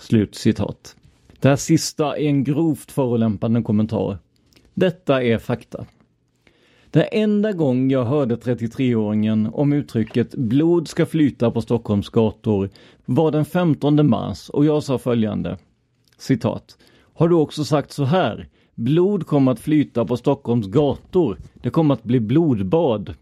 Slut 0.00 0.34
citat. 0.34 0.97
Det 1.40 1.48
här 1.48 1.56
sista 1.56 2.16
är 2.16 2.26
en 2.26 2.44
grovt 2.44 2.92
förolämpande 2.92 3.62
kommentar. 3.62 4.18
Detta 4.74 5.22
är 5.22 5.38
fakta. 5.38 5.86
Den 6.90 7.04
enda 7.12 7.52
gång 7.52 7.90
jag 7.90 8.04
hörde 8.04 8.36
33-åringen 8.36 9.50
om 9.52 9.72
uttrycket 9.72 10.34
blod 10.34 10.88
ska 10.88 11.06
flyta 11.06 11.50
på 11.50 11.60
Stockholms 11.60 12.08
gator 12.08 12.70
var 13.04 13.30
den 13.30 13.44
15 13.44 14.10
mars 14.10 14.48
och 14.48 14.64
jag 14.64 14.82
sa 14.82 14.98
följande. 14.98 15.58
Citat. 16.16 16.78
Har 17.14 17.28
du 17.28 17.34
också 17.34 17.64
sagt 17.64 17.92
så 17.92 18.04
här. 18.04 18.48
Blod 18.74 19.26
kommer 19.26 19.52
att 19.52 19.60
flyta 19.60 20.04
på 20.04 20.16
Stockholms 20.16 20.66
gator. 20.66 21.38
Det 21.54 21.70
kommer 21.70 21.94
att 21.94 22.02
bli 22.02 22.20
blodbad. 22.20 23.14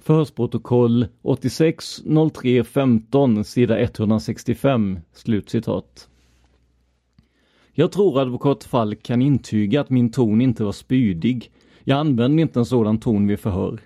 Förhörsprotokoll 0.00 1.06
86 1.22 2.02
03 2.34 2.64
15 2.64 3.44
sida 3.44 3.78
165. 3.80 4.98
Slutcitat. 5.12 6.08
Jag 7.80 7.92
tror 7.92 8.20
advokat 8.20 8.64
Falk 8.64 9.02
kan 9.02 9.22
intyga 9.22 9.80
att 9.80 9.90
min 9.90 10.10
ton 10.10 10.40
inte 10.40 10.64
var 10.64 10.72
spydig. 10.72 11.50
Jag 11.84 11.98
använde 11.98 12.42
inte 12.42 12.58
en 12.58 12.64
sådan 12.64 13.00
ton 13.00 13.26
vid 13.26 13.40
förhör. 13.40 13.80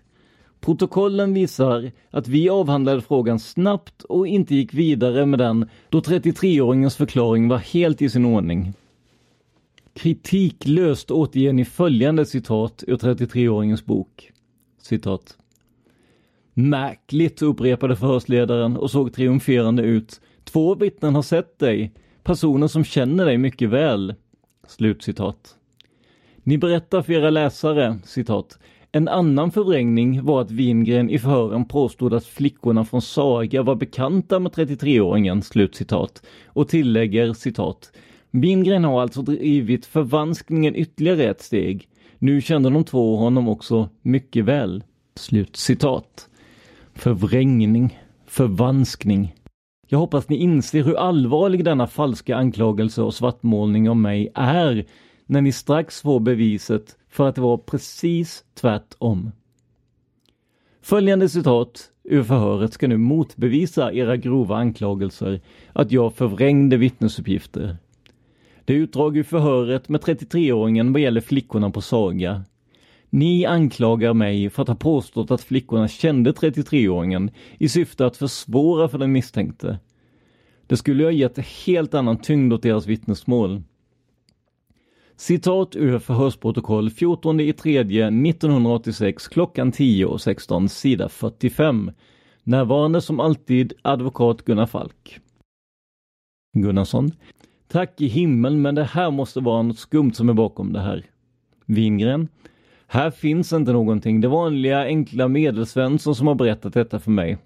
Protokollen 0.61 1.35
visar 1.35 1.91
att 2.11 2.29
vi 2.29 2.49
avhandlade 2.49 3.01
frågan 3.01 3.39
snabbt 3.39 4.03
och 4.03 4.27
inte 4.27 4.55
gick 4.55 4.75
vidare 4.75 5.27
med 5.27 5.39
den 5.39 5.69
då 5.89 6.01
33-åringens 6.01 6.97
förklaring 6.97 7.49
var 7.49 7.59
helt 7.59 8.03
i 8.03 8.11
sin 8.11 8.25
ordning. 8.25 8.73
Kritiklöst 9.95 11.11
återger 11.11 11.53
ni 11.53 11.65
följande 11.65 12.27
citat 12.27 12.85
ur 12.87 12.97
33-åringens 12.97 13.85
bok. 13.85 14.33
Citat. 14.83 15.37
Märkligt, 16.55 17.43
upprepade 17.43 17.97
förhörsledaren 17.97 18.77
och 18.77 18.91
såg 18.91 19.13
triumferande 19.13 19.83
ut. 19.83 20.21
Två 20.45 20.75
vittnen 20.75 21.15
har 21.15 21.23
sett 21.23 21.59
dig. 21.59 21.93
Personer 22.23 22.67
som 22.67 22.85
känner 22.85 23.27
dig 23.27 23.39
mycket 23.39 23.69
väl. 23.69 24.15
Slutcitat. 24.67 25.57
Ni 26.43 26.59
berättar 26.59 27.03
för 27.03 27.13
era 27.13 27.31
läsare, 27.31 27.99
citat, 28.05 28.59
en 28.95 29.09
annan 29.09 29.51
förvrängning 29.51 30.25
var 30.25 30.41
att 30.41 30.51
Wingren 30.51 31.11
i 31.11 31.19
förhören 31.19 31.65
påstod 31.65 32.15
att 32.15 32.27
flickorna 32.27 32.85
från 32.85 33.03
Saga 33.03 33.63
var 33.63 33.75
bekanta 33.75 34.39
med 34.39 34.53
33-åringen, 34.53 35.41
slutcitat, 35.41 36.23
och 36.47 36.69
tillägger 36.69 37.33
citat. 37.33 37.93
Wingren 38.31 38.85
har 38.85 39.03
alltså 39.03 39.23
drivit 39.23 39.87
förvanskningen 39.87 40.77
ytterligare 40.77 41.25
ett 41.25 41.43
steg. 41.43 41.89
Nu 42.19 42.41
kände 42.41 42.71
de 42.71 42.85
två 42.85 43.17
honom 43.17 43.49
också 43.49 43.89
mycket 44.03 44.45
väl. 44.45 44.85
Slut 45.15 45.57
citat. 45.57 46.29
Förvrängning, 46.95 47.99
förvanskning. 48.27 49.35
Jag 49.93 49.99
hoppas 49.99 50.29
ni 50.29 50.37
inser 50.37 50.83
hur 50.83 50.97
allvarlig 50.97 51.65
denna 51.65 51.87
falska 51.87 52.37
anklagelse 52.37 53.03
och 53.03 53.15
svartmålning 53.15 53.91
av 53.91 53.97
mig 53.97 54.31
är 54.35 54.85
när 55.27 55.41
ni 55.41 55.53
strax 55.53 56.01
får 56.01 56.21
beviset 56.21 56.97
för 57.09 57.29
att 57.29 57.35
det 57.35 57.41
var 57.41 57.57
precis 57.57 58.45
tvärtom. 58.55 59.33
Följande 60.83 61.29
citat 61.29 61.91
ur 62.05 62.23
förhöret 62.23 62.73
ska 62.73 62.89
nu 62.89 62.97
motbevisa 62.97 63.93
era 63.93 64.17
grova 64.17 64.57
anklagelser 64.57 65.41
att 65.73 65.93
jag 65.93 66.15
förvrängde 66.15 66.77
vittnesuppgifter. 66.77 67.77
Det 68.65 68.73
är 68.73 68.79
utdrag 68.79 69.17
ur 69.17 69.23
förhöret 69.23 69.89
med 69.89 70.01
33-åringen 70.01 70.93
vad 70.93 71.03
gäller 71.03 71.21
flickorna 71.21 71.71
på 71.71 71.81
Saga. 71.81 72.45
Ni 73.15 73.47
anklagar 73.47 74.15
mig 74.15 74.51
för 74.51 74.63
att 74.63 74.69
ha 74.69 74.75
påstått 74.75 75.31
att 75.31 75.41
flickorna 75.43 75.89
kände 75.89 76.33
33-åringen 76.33 77.31
i 77.59 77.69
syfte 77.69 78.07
att 78.07 78.17
försvåra 78.17 78.89
för 78.89 78.99
den 78.99 79.13
misstänkte. 79.13 79.79
Det 80.67 80.77
skulle 80.77 81.05
ha 81.05 81.11
gett 81.11 81.39
helt 81.39 81.95
annan 81.95 82.17
tyngd 82.17 82.53
åt 82.53 82.63
deras 82.63 82.87
vittnesmål. 82.87 83.63
Citat 85.17 85.77
ur 85.77 85.99
förhörsprotokoll 85.99 86.91
14 86.91 87.41
i 87.41 87.53
3 87.53 87.79
1986 87.79 89.29
klockan 89.29 89.73
10.16 89.73 90.69
sida 90.69 91.09
45. 91.09 91.91
Närvarande 92.43 93.01
som 93.01 93.21
alltid 93.21 93.73
advokat 93.83 94.45
Gunnar 94.45 94.67
Falk. 94.67 95.21
Gunnarsson. 96.59 97.13
Tack 97.69 98.01
i 98.01 98.07
himlen 98.07 98.63
men 98.63 98.75
det 98.75 98.85
här 98.85 99.11
måste 99.11 99.41
vara 99.41 99.63
något 99.63 99.79
skumt 99.79 100.13
som 100.13 100.29
är 100.29 100.35
bakom 100.35 100.73
det 100.73 100.81
här. 100.81 101.07
Wingren. 101.67 102.29
Här 102.93 103.11
finns 103.11 103.53
inte 103.53 103.73
någonting. 103.73 104.21
Det 104.21 104.29
vanliga 104.29 104.85
enkla 104.85 105.29
medelsvensson 105.29 106.15
som 106.15 106.27
har 106.27 106.35
berättat 106.35 106.75
detta 106.75 107.01
för 107.01 107.11
mig. 107.11 107.39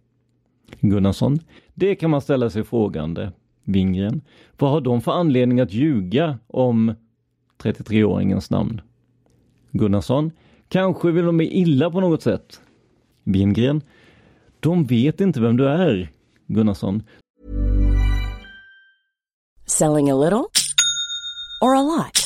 Gunnarsson. 0.81 1.39
Det 1.75 1.95
kan 1.95 2.11
man 2.11 2.21
ställa 2.21 2.51
sig 2.51 2.65
frågande. 2.65 3.33
Wingren. 3.65 4.21
Vad 4.59 4.71
har 4.71 4.81
de 4.81 5.01
för 5.01 5.13
anledning 5.13 5.61
att 5.61 5.73
ljuga 5.73 6.39
om 6.47 6.95
33-åringens 7.63 8.51
namn? 8.51 8.81
Gunnarsson. 9.71 10.31
Kanske 10.69 11.11
vill 11.11 11.25
de 11.25 11.37
mig 11.37 11.47
illa 11.47 11.91
på 11.91 12.01
något 12.01 12.23
sätt. 12.23 12.61
Wingren. 13.25 13.83
De 14.61 14.85
vet 14.85 15.21
inte 15.21 15.41
vem 15.41 15.57
du 15.57 15.69
är. 15.69 16.11
Gunnarsson. 16.47 17.03
Selling 19.67 20.11
a 20.11 20.15
little 20.15 20.45
or 21.63 21.77
a 21.77 21.83
lot? 21.83 22.26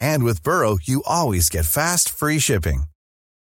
And 0.00 0.24
with 0.24 0.42
Burrow, 0.42 0.78
you 0.82 1.02
always 1.06 1.48
get 1.48 1.66
fast, 1.66 2.08
free 2.08 2.38
shipping. 2.38 2.84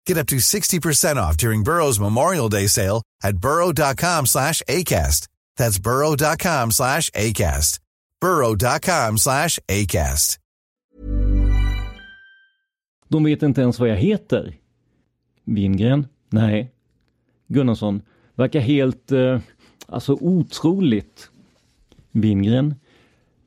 Get 0.06 0.18
up 0.18 0.26
to 0.28 0.36
60% 0.36 1.16
off 1.16 1.36
during 1.36 1.62
Burrow's 1.62 2.00
Memorial 2.00 2.48
Day 2.48 2.66
sale 2.66 3.02
at 3.22 3.38
burrow.com 3.38 4.26
slash 4.26 4.62
ACAST. 4.68 5.28
That's 5.56 5.78
burrow.com 5.78 6.70
slash 6.70 7.10
ACAST. 7.10 7.78
burrow.com 8.20 9.18
slash 9.18 9.58
ACAST. 9.68 10.38
De 13.08 13.24
vet 13.24 13.42
inte 13.42 13.60
ens 13.60 13.78
vad 13.78 13.88
jag 13.88 13.96
heter. 13.96 14.54
Wingren? 15.44 16.06
Nej. 16.30 16.70
Gunnarsson? 17.46 18.02
Verkar 18.34 18.60
helt, 18.60 19.12
eh, 19.12 19.40
alltså 19.86 20.12
otroligt. 20.20 21.30
Wingren? 22.12 22.74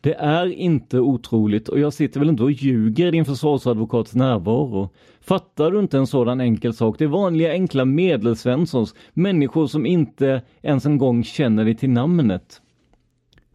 Det 0.01 0.13
är 0.13 0.45
inte 0.45 0.99
otroligt 0.99 1.69
och 1.69 1.79
jag 1.79 1.93
sitter 1.93 2.19
väl 2.19 2.29
inte 2.29 2.43
och 2.43 2.51
ljuger 2.51 3.07
i 3.07 3.11
din 3.11 3.25
försvarsadvokats 3.25 4.15
närvaro. 4.15 4.89
Fattar 5.21 5.71
du 5.71 5.79
inte 5.79 5.97
en 5.97 6.07
sådan 6.07 6.41
enkel 6.41 6.73
sak? 6.73 6.95
Det 6.97 7.03
är 7.03 7.07
vanliga 7.07 7.51
enkla 7.51 7.85
medelsvenssons, 7.85 8.95
människor 9.13 9.67
som 9.67 9.85
inte 9.85 10.41
ens 10.61 10.85
en 10.85 10.97
gång 10.97 11.23
känner 11.23 11.65
dig 11.65 11.75
till 11.75 11.89
namnet. 11.89 12.61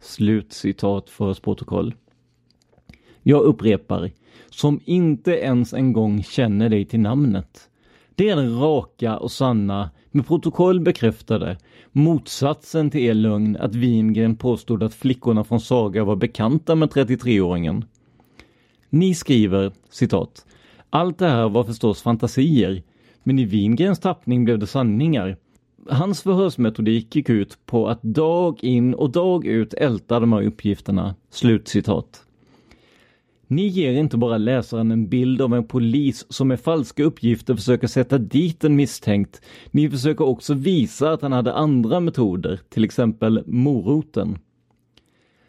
Slut 0.01 0.53
citat 0.53 1.09
för 1.09 1.33
protokoll. 1.33 1.95
Jag 3.23 3.41
upprepar, 3.41 4.11
som 4.49 4.79
inte 4.85 5.31
ens 5.31 5.73
en 5.73 5.93
gång 5.93 6.23
känner 6.23 6.69
dig 6.69 6.85
till 6.85 6.99
namnet. 6.99 7.69
Det 8.15 8.29
är 8.29 8.35
den 8.35 8.59
raka 8.59 9.17
och 9.17 9.31
sanna, 9.31 9.89
med 10.17 10.27
protokoll 10.27 10.79
bekräftade, 10.79 11.57
motsatsen 11.91 12.89
till 12.89 13.01
er 13.01 13.13
lögn 13.13 13.57
att 13.59 13.75
Wingren 13.75 14.35
påstod 14.35 14.83
att 14.83 14.93
flickorna 14.93 15.43
från 15.43 15.59
Saga 15.59 16.03
var 16.03 16.15
bekanta 16.15 16.75
med 16.75 16.89
33-åringen. 16.89 17.85
Ni 18.89 19.15
skriver, 19.15 19.71
citat, 19.89 20.45
allt 20.89 21.17
det 21.17 21.29
här 21.29 21.49
var 21.49 21.63
förstås 21.63 22.01
fantasier. 22.01 22.83
Men 23.23 23.39
i 23.39 23.45
Wingrens 23.45 23.99
tappning 23.99 24.45
blev 24.45 24.59
det 24.59 24.67
sanningar. 24.67 25.37
Hans 25.89 26.21
förhörsmetodik 26.21 27.15
gick 27.15 27.29
ut 27.29 27.57
på 27.65 27.87
att 27.87 28.03
dag 28.03 28.63
in 28.63 28.93
och 28.93 29.11
dag 29.11 29.45
ut 29.45 29.73
älta 29.73 30.19
de 30.19 30.33
här 30.33 30.43
uppgifterna. 30.43 31.15
Slutcitat. 31.29 32.26
Ni 33.49 33.67
ger 33.67 33.93
inte 33.93 34.17
bara 34.17 34.37
läsaren 34.37 34.91
en 34.91 35.09
bild 35.09 35.41
av 35.41 35.53
en 35.53 35.67
polis 35.67 36.25
som 36.29 36.47
med 36.47 36.59
falska 36.59 37.03
uppgifter 37.03 37.55
försöker 37.55 37.87
sätta 37.87 38.17
dit 38.17 38.63
en 38.63 38.75
misstänkt. 38.75 39.41
Ni 39.71 39.89
försöker 39.89 40.25
också 40.25 40.53
visa 40.53 41.11
att 41.11 41.21
han 41.21 41.31
hade 41.31 41.53
andra 41.53 41.99
metoder, 41.99 42.59
till 42.69 42.83
exempel 42.83 43.43
moroten. 43.45 44.37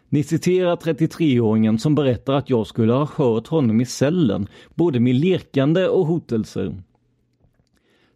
Ni 0.09 0.23
citerar 0.23 0.75
33-åringen 0.75 1.77
som 1.77 1.95
berättar 1.95 2.33
att 2.33 2.49
jag 2.49 2.67
skulle 2.67 2.93
ha 2.93 3.09
hört 3.15 3.47
honom 3.47 3.81
i 3.81 3.85
cellen, 3.85 4.47
både 4.75 4.99
med 4.99 5.15
lekande 5.15 5.87
och 5.87 6.05
hotelser. 6.05 6.75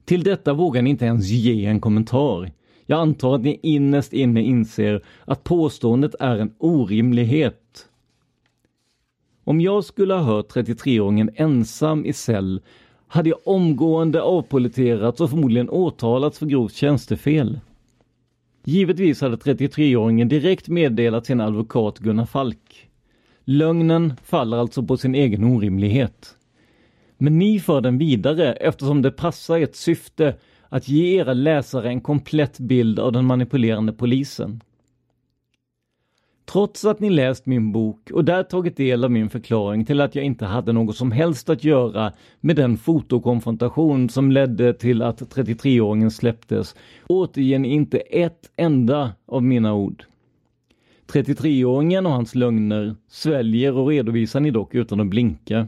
Till 0.06 0.24
detta 0.24 0.54
vågar 0.54 0.82
ni 0.82 0.90
inte 0.90 1.06
ens 1.06 1.30
ge 1.30 1.66
en 1.66 1.80
kommentar. 1.80 2.52
Jag 2.86 3.00
antar 3.00 3.36
att 3.36 3.42
ni 3.42 3.60
innerst 3.64 4.14
inne 4.14 4.42
inser 4.42 5.02
att 5.26 5.44
påståendet 5.44 6.16
är 6.20 6.38
en 6.38 6.54
orimlighet. 6.58 7.90
Om 9.44 9.62
jag 9.62 9.84
skulle 9.84 10.14
ha 10.14 10.22
hört 10.22 10.56
33-åringen 10.56 11.30
ensam 11.36 12.06
i 12.06 12.14
cell 12.14 12.62
hade 13.08 13.30
jag 13.30 13.40
omgående 13.48 14.22
avpoliterats 14.22 15.22
och 15.22 15.30
förmodligen 15.30 15.70
åtalats 15.70 16.40
för 16.40 16.46
grovt 16.46 16.74
tjänstefel. 16.74 17.60
Givetvis 18.66 19.22
hade 19.22 19.36
33-åringen 19.36 20.30
direkt 20.30 20.68
meddelat 20.68 21.26
sin 21.26 21.42
advokat 21.42 22.00
Gunnar 22.00 22.26
Falk. 22.26 22.90
Lögnen 23.46 24.14
faller 24.24 24.58
alltså 24.58 24.84
på 24.84 24.98
sin 24.98 25.16
egen 25.16 25.44
orimlighet. 25.44 26.38
Men 27.18 27.40
ni 27.40 27.60
för 27.60 27.82
den 27.82 27.98
vidare 27.98 28.54
eftersom 28.54 29.02
det 29.02 29.12
passar 29.12 29.58
ert 29.58 29.76
syfte 29.76 30.36
att 30.70 30.88
ge 30.88 31.20
era 31.20 31.34
läsare 31.34 31.90
en 31.90 32.02
komplett 32.02 32.60
bild 32.60 33.00
av 33.00 33.12
den 33.12 33.26
manipulerande 33.26 33.94
polisen. 33.94 34.62
Trots 36.46 36.86
att 36.86 37.00
ni 37.00 37.10
läst 37.10 37.46
min 37.46 37.72
bok 37.72 38.12
och 38.12 38.26
där 38.26 38.44
tagit 38.44 38.78
del 38.78 39.04
av 39.04 39.12
min 39.12 39.30
förklaring 39.30 39.86
till 39.86 40.02
att 40.02 40.16
jag 40.16 40.26
inte 40.26 40.46
hade 40.46 40.74
något 40.74 40.98
som 40.98 41.12
helst 41.12 41.50
att 41.50 41.64
göra 41.64 42.14
med 42.42 42.56
den 42.56 42.78
fotokonfrontation 42.78 44.10
som 44.10 44.32
ledde 44.32 44.74
till 44.74 45.02
att 45.02 45.22
33-åringen 45.22 46.10
släpptes, 46.10 46.76
återger 47.08 47.60
ni 47.60 47.74
inte 47.74 47.98
ett 47.98 48.52
enda 48.56 49.12
av 49.26 49.44
mina 49.44 49.74
ord. 49.74 50.04
33-åringen 51.08 52.06
och 52.06 52.12
hans 52.12 52.36
lögner 52.36 52.96
sväljer 53.08 53.74
och 53.74 53.88
redovisar 53.88 54.40
ni 54.40 54.52
dock 54.52 54.76
utan 54.76 55.00
att 55.00 55.08
blinka. 55.08 55.68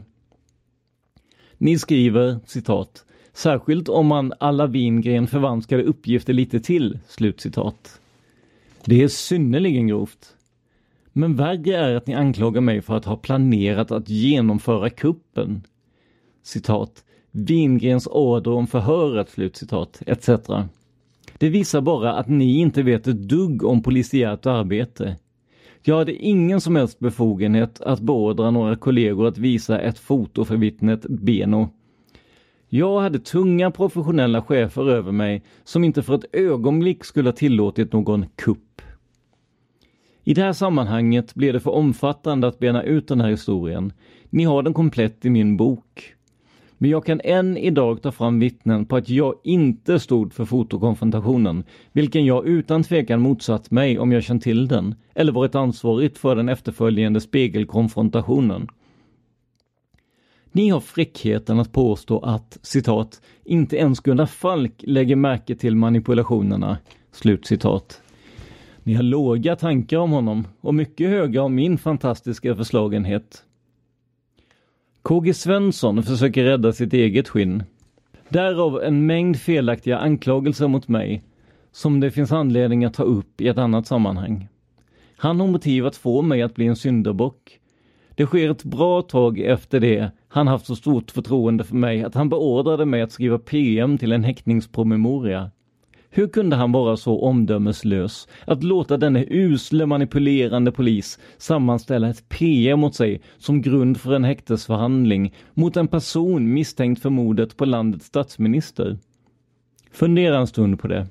Ni 1.58 1.78
skriver 1.78 2.38
citat 2.46 3.04
Särskilt 3.32 3.88
om 3.88 4.06
man 4.06 4.32
alla 4.40 4.66
Wingren 4.66 5.26
förvanskade 5.26 5.82
uppgifter 5.82 6.32
lite 6.32 6.60
till. 6.60 6.98
Slutcitat. 7.08 8.00
Det 8.84 9.02
är 9.02 9.08
synnerligen 9.08 9.86
grovt. 9.86 10.35
Men 11.18 11.36
värre 11.36 11.76
är 11.76 11.94
att 11.94 12.06
ni 12.06 12.14
anklagar 12.14 12.60
mig 12.60 12.82
för 12.82 12.96
att 12.96 13.04
ha 13.04 13.16
planerat 13.16 13.90
att 13.90 14.08
genomföra 14.08 14.90
kuppen. 14.90 15.62
Citat. 16.42 17.04
Wingrens 17.30 18.06
order 18.06 18.50
om 18.52 18.66
förhöret, 18.66 19.30
slutcitat, 19.30 20.02
etc. 20.06 20.28
Det 21.38 21.48
visar 21.48 21.80
bara 21.80 22.12
att 22.12 22.28
ni 22.28 22.58
inte 22.58 22.82
vet 22.82 23.06
ett 23.06 23.28
dugg 23.28 23.64
om 23.64 23.82
polisiärt 23.82 24.46
arbete. 24.46 25.16
Jag 25.82 25.96
hade 25.96 26.14
ingen 26.14 26.60
som 26.60 26.76
helst 26.76 26.98
befogenhet 26.98 27.80
att 27.80 28.00
beordra 28.00 28.50
några 28.50 28.76
kollegor 28.76 29.26
att 29.26 29.38
visa 29.38 29.80
ett 29.80 29.98
foto 29.98 30.44
för 30.44 30.56
vittnet 30.56 31.06
Beno. 31.08 31.68
Jag 32.68 33.00
hade 33.00 33.18
tunga 33.18 33.70
professionella 33.70 34.42
chefer 34.42 34.90
över 34.90 35.12
mig 35.12 35.42
som 35.64 35.84
inte 35.84 36.02
för 36.02 36.14
ett 36.14 36.34
ögonblick 36.34 37.04
skulle 37.04 37.28
ha 37.28 37.34
tillåtit 37.36 37.92
någon 37.92 38.26
kupp. 38.34 38.65
I 40.28 40.34
det 40.34 40.42
här 40.42 40.52
sammanhanget 40.52 41.34
blir 41.34 41.52
det 41.52 41.60
för 41.60 41.70
omfattande 41.70 42.46
att 42.46 42.58
bena 42.58 42.82
ut 42.82 43.08
den 43.08 43.20
här 43.20 43.30
historien. 43.30 43.92
Ni 44.30 44.44
har 44.44 44.62
den 44.62 44.74
komplett 44.74 45.24
i 45.24 45.30
min 45.30 45.56
bok. 45.56 46.14
Men 46.78 46.90
jag 46.90 47.06
kan 47.06 47.20
än 47.24 47.56
idag 47.56 48.02
ta 48.02 48.12
fram 48.12 48.38
vittnen 48.38 48.86
på 48.86 48.96
att 48.96 49.08
jag 49.08 49.34
inte 49.44 50.00
stod 50.00 50.32
för 50.32 50.44
fotokonfrontationen, 50.44 51.64
vilken 51.92 52.24
jag 52.24 52.46
utan 52.46 52.82
tvekan 52.82 53.20
motsatt 53.20 53.70
mig 53.70 53.98
om 53.98 54.12
jag 54.12 54.22
känt 54.22 54.42
till 54.42 54.68
den, 54.68 54.94
eller 55.14 55.32
varit 55.32 55.54
ansvarigt 55.54 56.18
för 56.18 56.36
den 56.36 56.48
efterföljande 56.48 57.20
spegelkonfrontationen. 57.20 58.68
Ni 60.52 60.68
har 60.68 60.80
fräckheten 60.80 61.60
att 61.60 61.72
påstå 61.72 62.18
att, 62.20 62.58
citat, 62.62 63.20
inte 63.44 63.76
ens 63.76 64.00
Gunnar 64.00 64.26
Falk 64.26 64.74
lägger 64.78 65.16
märke 65.16 65.54
till 65.54 65.76
manipulationerna, 65.76 66.78
slut 67.12 67.46
citat. 67.46 68.00
Ni 68.86 68.94
har 68.94 69.02
låga 69.02 69.56
tankar 69.56 69.98
om 69.98 70.10
honom 70.10 70.46
och 70.60 70.74
mycket 70.74 71.08
höga 71.08 71.42
om 71.42 71.54
min 71.54 71.78
fantastiska 71.78 72.56
förslagenhet. 72.56 73.44
KG 75.02 75.34
Svensson 75.34 76.02
försöker 76.02 76.44
rädda 76.44 76.72
sitt 76.72 76.92
eget 76.92 77.28
skinn. 77.28 77.62
Därav 78.28 78.82
en 78.82 79.06
mängd 79.06 79.36
felaktiga 79.36 79.98
anklagelser 79.98 80.68
mot 80.68 80.88
mig 80.88 81.22
som 81.72 82.00
det 82.00 82.10
finns 82.10 82.32
anledning 82.32 82.84
att 82.84 82.94
ta 82.94 83.02
upp 83.02 83.40
i 83.40 83.48
ett 83.48 83.58
annat 83.58 83.86
sammanhang. 83.86 84.48
Han 85.16 85.40
har 85.40 85.46
motiv 85.46 85.86
att 85.86 85.96
få 85.96 86.22
mig 86.22 86.42
att 86.42 86.54
bli 86.54 86.66
en 86.66 86.76
syndabock. 86.76 87.60
Det 88.14 88.26
sker 88.26 88.50
ett 88.50 88.64
bra 88.64 89.02
tag 89.02 89.38
efter 89.38 89.80
det 89.80 90.10
han 90.28 90.48
haft 90.48 90.66
så 90.66 90.76
stort 90.76 91.10
förtroende 91.10 91.64
för 91.64 91.76
mig 91.76 92.04
att 92.04 92.14
han 92.14 92.28
beordrade 92.28 92.84
mig 92.84 93.02
att 93.02 93.12
skriva 93.12 93.38
PM 93.38 93.98
till 93.98 94.12
en 94.12 94.24
häktningspromemoria. 94.24 95.50
Hur 96.16 96.28
kunde 96.28 96.56
han 96.56 96.72
vara 96.72 96.96
så 96.96 97.20
omdömeslös 97.20 98.28
att 98.44 98.62
låta 98.62 98.96
denne 98.96 99.24
usle 99.28 99.86
manipulerande 99.86 100.72
polis 100.72 101.18
sammanställa 101.38 102.08
ett 102.08 102.28
PM 102.28 102.80
mot 102.80 102.94
sig 102.94 103.20
som 103.38 103.62
grund 103.62 104.00
för 104.00 104.14
en 104.14 104.24
häktesförhandling 104.24 105.34
mot 105.54 105.76
en 105.76 105.88
person 105.88 106.52
misstänkt 106.52 107.02
för 107.02 107.10
mordet 107.10 107.56
på 107.56 107.64
landets 107.64 108.06
statsminister? 108.06 108.98
Fundera 109.92 110.38
en 110.38 110.46
stund 110.46 110.80
på 110.80 110.88
det. 110.88 111.06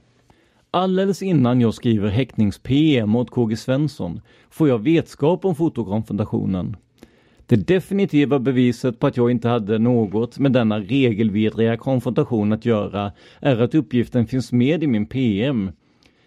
Alldeles 0.71 1.21
innan 1.21 1.61
jag 1.61 1.73
skriver 1.73 2.09
häktnings-PM 2.09 3.09
mot 3.09 3.29
KG 3.29 3.57
Svensson 3.57 4.21
får 4.49 4.69
jag 4.69 4.79
vetskap 4.79 5.45
om 5.45 5.55
fotokonfrontationen. 5.55 6.75
Det 7.47 7.67
definitiva 7.67 8.39
beviset 8.39 8.99
på 8.99 9.07
att 9.07 9.17
jag 9.17 9.31
inte 9.31 9.49
hade 9.49 9.79
något 9.79 10.39
med 10.39 10.51
denna 10.51 10.79
regelvidriga 10.79 11.77
konfrontation 11.77 12.53
att 12.53 12.65
göra 12.65 13.11
är 13.39 13.61
att 13.61 13.75
uppgiften 13.75 14.27
finns 14.27 14.51
med 14.51 14.83
i 14.83 14.87
min 14.87 15.05
PM. 15.05 15.71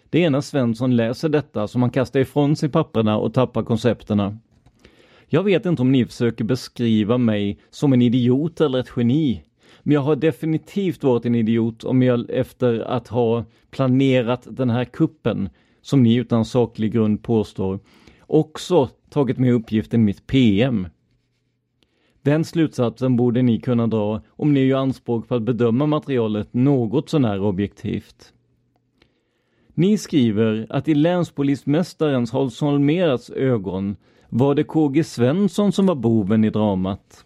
Det 0.09 0.23
är 0.23 0.29
när 0.29 0.41
Svensson 0.41 0.95
läser 0.95 1.29
detta 1.29 1.67
som 1.67 1.81
han 1.81 1.91
kastar 1.91 2.19
ifrån 2.19 2.55
sig 2.55 2.69
papperna 2.69 3.17
och 3.17 3.33
tappar 3.33 3.63
koncepterna. 3.63 4.37
Jag 5.27 5.43
vet 5.43 5.65
inte 5.65 5.81
om 5.81 5.91
ni 5.91 6.05
försöker 6.05 6.43
beskriva 6.43 7.17
mig 7.17 7.59
som 7.69 7.93
en 7.93 8.01
idiot 8.01 8.61
eller 8.61 8.79
ett 8.79 8.91
geni. 8.95 9.43
Men 9.83 9.93
jag 9.93 10.01
har 10.01 10.15
definitivt 10.15 11.03
varit 11.03 11.25
en 11.25 11.35
idiot 11.35 11.83
om 11.83 12.01
jag 12.01 12.29
efter 12.29 12.79
att 12.79 13.07
ha 13.07 13.45
planerat 13.71 14.47
den 14.51 14.69
här 14.69 14.85
kuppen, 14.85 15.49
som 15.81 16.03
ni 16.03 16.15
utan 16.15 16.45
saklig 16.45 16.93
grund 16.93 17.23
påstår, 17.23 17.79
också 18.21 18.89
tagit 19.09 19.37
med 19.37 19.53
uppgiften 19.53 20.01
i 20.01 20.03
mitt 20.03 20.27
PM. 20.27 20.87
Den 22.29 22.45
slutsatsen 22.45 23.15
borde 23.15 23.41
ni 23.41 23.59
kunna 23.59 23.87
dra 23.87 24.21
om 24.29 24.53
ni 24.53 24.59
gör 24.59 24.79
anspråk 24.79 25.27
på 25.27 25.35
att 25.35 25.41
bedöma 25.41 25.85
materialet 25.85 26.53
något 26.53 27.09
sånär 27.09 27.41
objektivt. 27.41 28.33
Ni 29.73 29.97
skriver 29.97 30.67
att 30.69 30.87
i 30.87 30.95
länspolismästarens 30.95 32.31
Hans 32.31 32.61
Holméras 32.61 33.29
ögon 33.29 33.95
var 34.29 34.55
det 34.55 34.63
KG 34.63 35.03
Svensson 35.03 35.71
som 35.71 35.85
var 35.85 35.95
boven 35.95 36.43
i 36.43 36.49
dramat. 36.49 37.25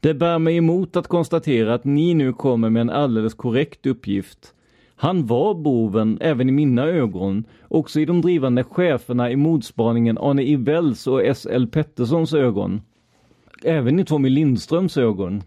Det 0.00 0.14
bär 0.14 0.38
mig 0.38 0.56
emot 0.56 0.96
att 0.96 1.08
konstatera 1.08 1.74
att 1.74 1.84
ni 1.84 2.14
nu 2.14 2.32
kommer 2.32 2.70
med 2.70 2.80
en 2.80 2.90
alldeles 2.90 3.34
korrekt 3.34 3.86
uppgift. 3.86 4.54
Han 4.96 5.26
var 5.26 5.54
boven 5.54 6.18
även 6.20 6.48
i 6.48 6.52
mina 6.52 6.84
ögon, 6.84 7.44
också 7.68 8.00
i 8.00 8.04
de 8.04 8.20
drivande 8.20 8.64
cheferna 8.64 9.30
i 9.30 9.36
mordspaningen 9.36 10.18
Arne 10.18 10.42
Ivells 10.42 11.06
och 11.06 11.24
S.L. 11.24 11.66
Petterssons 11.66 12.34
ögon 12.34 12.80
även 13.64 13.98
i 13.98 14.04
Tommy 14.04 14.28
Lindströms 14.28 14.96
ögon. 14.96 15.42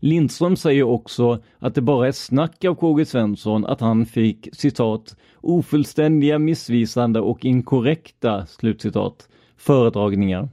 Lindström 0.00 0.56
säger 0.56 0.82
också 0.82 1.38
att 1.58 1.74
det 1.74 1.80
bara 1.80 2.08
är 2.08 2.12
snack 2.12 2.64
av 2.64 2.74
KG 2.74 3.04
Svensson 3.04 3.66
att 3.66 3.80
han 3.80 4.06
fick 4.06 4.48
citat 4.52 5.16
ofullständiga, 5.40 6.38
missvisande 6.38 7.20
och 7.20 7.44
inkorrekta 7.44 8.46
slutcitat 8.46 9.28
föredragningar. 9.56 10.48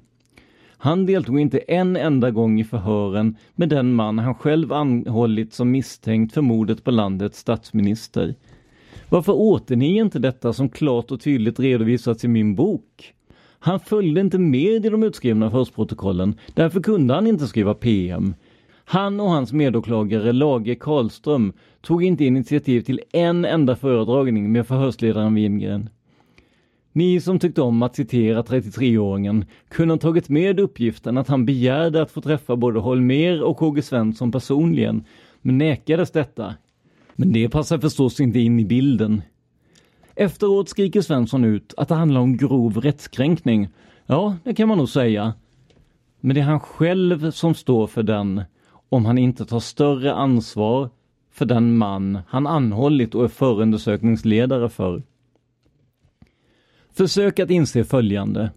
Han 0.77 1.05
deltog 1.05 1.39
inte 1.39 1.57
en 1.57 1.95
enda 1.95 2.31
gång 2.31 2.59
i 2.59 2.63
förhören 2.63 3.37
med 3.55 3.69
den 3.69 3.93
man 3.93 4.19
han 4.19 4.35
själv 4.35 4.73
anhållit 4.73 5.53
som 5.53 5.71
misstänkt 5.71 6.33
för 6.33 6.41
mordet 6.41 6.83
på 6.83 6.91
landets 6.91 7.39
statsminister. 7.39 8.35
Varför 9.09 9.33
återger 9.33 10.01
inte 10.01 10.19
detta 10.19 10.53
som 10.53 10.69
klart 10.69 11.11
och 11.11 11.21
tydligt 11.21 11.59
redovisats 11.59 12.23
i 12.23 12.27
min 12.27 12.55
bok? 12.55 13.13
Han 13.65 13.79
följde 13.79 14.21
inte 14.21 14.37
med 14.37 14.85
i 14.85 14.89
de 14.89 15.03
utskrivna 15.03 15.51
förhörsprotokollen, 15.51 16.35
därför 16.53 16.81
kunde 16.81 17.13
han 17.13 17.27
inte 17.27 17.47
skriva 17.47 17.73
PM. 17.73 18.33
Han 18.85 19.19
och 19.19 19.29
hans 19.29 19.53
medåklagare 19.53 20.31
Lage 20.31 20.75
Karlström 20.75 21.53
tog 21.81 22.03
inte 22.03 22.25
initiativ 22.25 22.81
till 22.81 23.01
en 23.11 23.45
enda 23.45 23.75
föredragning 23.75 24.51
med 24.51 24.67
förhörsledaren 24.67 25.35
Wingren. 25.35 25.89
Ni 26.91 27.21
som 27.21 27.39
tyckte 27.39 27.61
om 27.61 27.83
att 27.83 27.95
citera 27.95 28.41
33-åringen 28.41 29.45
kunde 29.69 29.93
ha 29.93 29.99
tagit 29.99 30.29
med 30.29 30.59
uppgiften 30.59 31.17
att 31.17 31.27
han 31.27 31.45
begärde 31.45 32.01
att 32.01 32.11
få 32.11 32.21
träffa 32.21 32.55
både 32.55 32.79
Holmer 32.79 33.43
och 33.43 33.57
KG 33.57 33.81
Svensson 33.81 34.31
personligen, 34.31 35.03
men 35.41 35.57
nekades 35.57 36.11
detta. 36.11 36.53
Men 37.15 37.33
det 37.33 37.49
passar 37.49 37.77
förstås 37.77 38.19
inte 38.19 38.39
in 38.39 38.59
i 38.59 38.65
bilden. 38.65 39.21
Efteråt 40.15 40.69
skriker 40.69 41.01
Svensson 41.01 41.43
ut 41.43 41.73
att 41.77 41.87
det 41.87 41.95
handlar 41.95 42.21
om 42.21 42.37
grov 42.37 42.77
rättskränkning. 42.77 43.67
Ja, 44.05 44.35
det 44.43 44.53
kan 44.53 44.67
man 44.67 44.77
nog 44.77 44.89
säga. 44.89 45.33
Men 46.19 46.35
det 46.35 46.41
är 46.41 46.45
han 46.45 46.59
själv 46.59 47.31
som 47.31 47.53
står 47.53 47.87
för 47.87 48.03
den 48.03 48.43
om 48.89 49.05
han 49.05 49.17
inte 49.17 49.45
tar 49.45 49.59
större 49.59 50.13
ansvar 50.13 50.89
för 51.31 51.45
den 51.45 51.77
man 51.77 52.19
han 52.27 52.47
anhållit 52.47 53.15
och 53.15 53.23
är 53.23 53.27
förundersökningsledare 53.27 54.69
för. 54.69 55.03
Försök 56.91 57.39
att 57.39 57.49
inse 57.49 57.83
följande. 57.83 58.51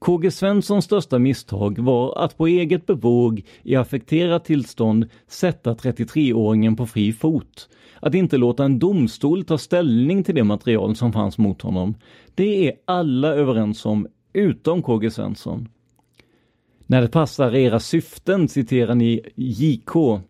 KG 0.00 0.30
Svenssons 0.30 0.84
största 0.84 1.18
misstag 1.18 1.78
var 1.78 2.24
att 2.24 2.36
på 2.36 2.46
eget 2.46 2.86
bevåg 2.86 3.42
i 3.62 3.76
affekterat 3.76 4.44
tillstånd 4.44 5.08
sätta 5.26 5.74
33-åringen 5.74 6.76
på 6.76 6.86
fri 6.86 7.12
fot. 7.12 7.68
Att 8.00 8.14
inte 8.14 8.36
låta 8.36 8.64
en 8.64 8.78
domstol 8.78 9.44
ta 9.44 9.58
ställning 9.58 10.24
till 10.24 10.34
det 10.34 10.44
material 10.44 10.96
som 10.96 11.12
fanns 11.12 11.38
mot 11.38 11.62
honom. 11.62 11.94
Det 12.34 12.68
är 12.68 12.74
alla 12.84 13.28
överens 13.28 13.86
om, 13.86 14.06
utom 14.32 14.82
KG 14.82 15.10
Svensson. 15.10 15.68
När 16.86 17.02
det 17.02 17.08
passar 17.08 17.54
era 17.54 17.80
syften 17.80 18.48
citerar 18.48 18.94
ni 18.94 19.20
JK, 19.36 20.20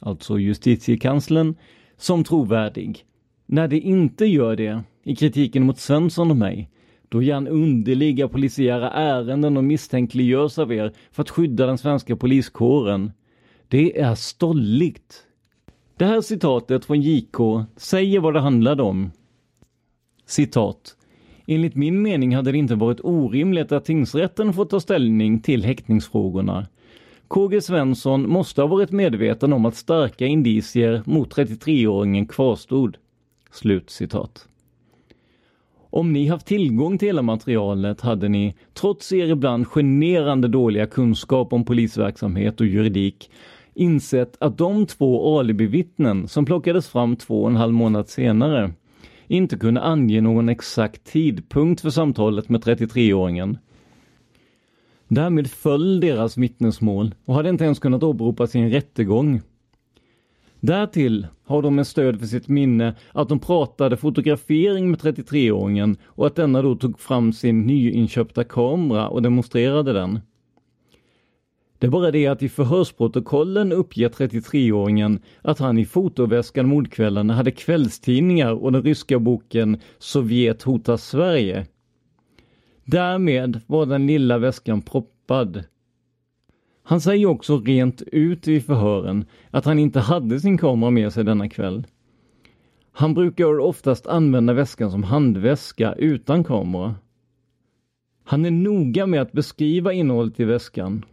alltså 0.00 0.38
justitiekanslern, 0.38 1.54
som 1.96 2.24
trovärdig. 2.24 3.04
När 3.46 3.68
det 3.68 3.78
inte 3.78 4.26
gör 4.26 4.56
det, 4.56 4.82
i 5.04 5.16
kritiken 5.16 5.66
mot 5.66 5.78
Svensson 5.78 6.30
och 6.30 6.36
mig, 6.36 6.70
då 7.10 7.22
ger 7.22 7.34
han 7.34 7.48
underliga 7.48 8.28
polisiära 8.28 8.90
ärenden 8.90 9.56
och 9.56 9.64
misstänkliggörs 9.64 10.58
av 10.58 10.72
er 10.72 10.92
för 11.12 11.22
att 11.22 11.30
skydda 11.30 11.66
den 11.66 11.78
svenska 11.78 12.16
poliskåren. 12.16 13.12
Det 13.68 14.00
är 14.00 14.14
stolligt. 14.14 15.24
Det 15.96 16.04
här 16.04 16.20
citatet 16.20 16.84
från 16.84 17.00
JK 17.00 17.36
säger 17.76 18.20
vad 18.20 18.34
det 18.34 18.40
handlade 18.40 18.82
om. 18.82 19.10
Citat. 20.26 20.96
Enligt 21.46 21.74
min 21.74 22.02
mening 22.02 22.36
hade 22.36 22.52
det 22.52 22.58
inte 22.58 22.74
varit 22.74 23.00
orimligt 23.00 23.72
att 23.72 23.84
tingsrätten 23.84 24.52
fått 24.52 24.70
ta 24.70 24.80
ställning 24.80 25.40
till 25.40 25.64
häktningsfrågorna. 25.64 26.66
KG 27.28 27.60
Svensson 27.60 28.28
måste 28.28 28.60
ha 28.60 28.68
varit 28.68 28.90
medveten 28.90 29.52
om 29.52 29.64
att 29.64 29.76
starka 29.76 30.26
indicier 30.26 31.02
mot 31.06 31.36
33-åringen 31.36 32.26
kvarstod. 32.26 32.96
Slut 33.50 33.90
citat. 33.90 34.48
Om 35.90 36.12
ni 36.12 36.26
haft 36.26 36.46
tillgång 36.46 36.98
till 36.98 37.08
hela 37.08 37.22
materialet 37.22 38.00
hade 38.00 38.28
ni, 38.28 38.54
trots 38.74 39.12
er 39.12 39.26
ibland 39.26 39.66
generande 39.66 40.48
dåliga 40.48 40.86
kunskap 40.86 41.52
om 41.52 41.64
polisverksamhet 41.64 42.60
och 42.60 42.66
juridik, 42.66 43.30
insett 43.74 44.36
att 44.40 44.58
de 44.58 44.86
två 44.86 45.38
alibivittnen 45.38 46.28
som 46.28 46.44
plockades 46.44 46.88
fram 46.88 47.16
två 47.16 47.42
och 47.42 47.50
en 47.50 47.56
halv 47.56 47.72
månad 47.72 48.08
senare 48.08 48.72
inte 49.26 49.56
kunde 49.56 49.80
ange 49.80 50.20
någon 50.20 50.48
exakt 50.48 51.04
tidpunkt 51.04 51.80
för 51.80 51.90
samtalet 51.90 52.48
med 52.48 52.60
33-åringen. 52.64 53.58
Därmed 55.08 55.50
föll 55.50 56.00
deras 56.00 56.36
vittnesmål 56.36 57.14
och 57.24 57.34
hade 57.34 57.48
inte 57.48 57.64
ens 57.64 57.78
kunnat 57.78 58.02
åberopas 58.02 58.54
i 58.54 58.58
en 58.58 58.70
rättegång. 58.70 59.40
Därtill 60.60 61.26
har 61.44 61.62
de 61.62 61.74
med 61.74 61.86
stöd 61.86 62.18
för 62.20 62.26
sitt 62.26 62.48
minne 62.48 62.94
att 63.12 63.28
de 63.28 63.38
pratade 63.38 63.96
fotografering 63.96 64.90
med 64.90 65.00
33-åringen 65.00 65.96
och 66.04 66.26
att 66.26 66.36
denna 66.36 66.62
då 66.62 66.74
tog 66.74 67.00
fram 67.00 67.32
sin 67.32 67.66
nyinköpta 67.66 68.44
kamera 68.44 69.08
och 69.08 69.22
demonstrerade 69.22 69.92
den. 69.92 70.20
Det 71.78 71.86
är 71.86 71.90
bara 71.90 72.10
det 72.10 72.26
att 72.26 72.42
i 72.42 72.48
förhörsprotokollen 72.48 73.72
uppger 73.72 74.08
33-åringen 74.08 75.22
att 75.42 75.58
han 75.58 75.78
i 75.78 75.84
fotoväskan 75.84 76.68
mordkvällen 76.68 77.30
hade 77.30 77.50
kvällstidningar 77.50 78.52
och 78.52 78.72
den 78.72 78.82
ryska 78.82 79.18
boken 79.18 79.80
Sovjet 79.98 80.62
hotar 80.62 80.96
Sverige. 80.96 81.66
Därmed 82.84 83.60
var 83.66 83.86
den 83.86 84.06
lilla 84.06 84.38
väskan 84.38 84.82
proppad. 84.82 85.64
Han 86.90 87.00
säger 87.00 87.26
också 87.26 87.60
rent 87.60 88.02
ut 88.02 88.48
i 88.48 88.60
förhören 88.60 89.24
att 89.50 89.64
han 89.64 89.78
inte 89.78 90.00
hade 90.00 90.40
sin 90.40 90.58
kamera 90.58 90.90
med 90.90 91.12
sig 91.12 91.24
denna 91.24 91.48
kväll. 91.48 91.86
Han 92.92 93.14
brukar 93.14 93.58
oftast 93.58 94.06
använda 94.06 94.52
väskan 94.52 94.90
som 94.90 95.02
handväska 95.02 95.92
utan 95.92 96.44
kamera. 96.44 96.94
Han 98.24 98.44
är 98.44 98.50
noga 98.50 99.06
med 99.06 99.22
att 99.22 99.32
beskriva 99.32 99.92
innehållet 99.92 100.40
i 100.40 100.44
väskan 100.44 101.04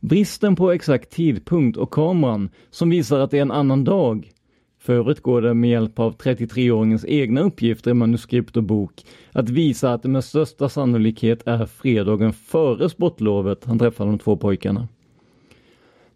Bristen 0.00 0.56
på 0.56 0.72
exakt 0.72 1.10
tidpunkt 1.10 1.78
och 1.78 1.90
kameran 1.90 2.50
som 2.70 2.90
visar 2.90 3.18
att 3.18 3.30
det 3.30 3.38
är 3.38 3.42
en 3.42 3.50
annan 3.50 3.84
dag. 3.84 4.30
För 4.78 4.92
övrigt 4.92 5.20
går 5.20 5.42
det 5.42 5.54
med 5.54 5.70
hjälp 5.70 5.98
av 5.98 6.16
33-åringens 6.16 7.06
egna 7.08 7.40
uppgifter 7.40 7.90
i 7.90 7.94
manuskript 7.94 8.56
och 8.56 8.64
bok 8.64 9.04
att 9.32 9.48
visa 9.50 9.92
att 9.92 10.02
det 10.02 10.08
med 10.08 10.24
största 10.24 10.68
sannolikhet 10.68 11.42
är 11.46 11.66
fredagen 11.66 12.32
före 12.32 12.88
sportlovet 12.88 13.64
han 13.64 13.78
träffar 13.78 14.06
de 14.06 14.18
två 14.18 14.36
pojkarna. 14.36 14.88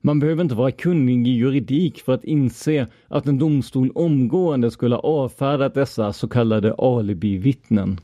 Man 0.08 0.20
behöver 0.20 0.42
inte 0.42 0.54
vara 0.54 0.70
kunnig 0.70 1.28
i 1.28 1.30
juridik 1.30 2.00
för 2.00 2.14
att 2.14 2.24
inse 2.24 2.86
att 3.08 3.26
en 3.26 3.38
domstol 3.38 3.90
omgående 3.94 4.70
skulle 4.70 4.94
ha 4.94 5.02
avfärdat 5.02 5.74
dessa 5.74 6.12
så 6.12 6.28
kallade 6.28 6.74
alibivittnen. 6.74 8.00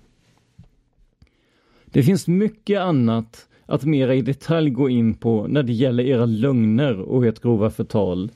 Det 1.85 2.03
finns 2.03 2.29
mycket 2.29 2.81
annat 2.81 3.49
att 3.67 3.85
mera 3.85 4.15
i 4.15 4.23
detalj 4.23 4.71
gå 4.71 4.89
in 4.89 5.15
på 5.15 5.47
när 5.47 5.63
det 5.63 5.73
gäller 5.73 6.05
era 6.05 6.27
lögner 6.27 7.01
och 7.01 7.27
ert 7.27 7.41
grova 7.41 7.71
förtal. 7.71 8.31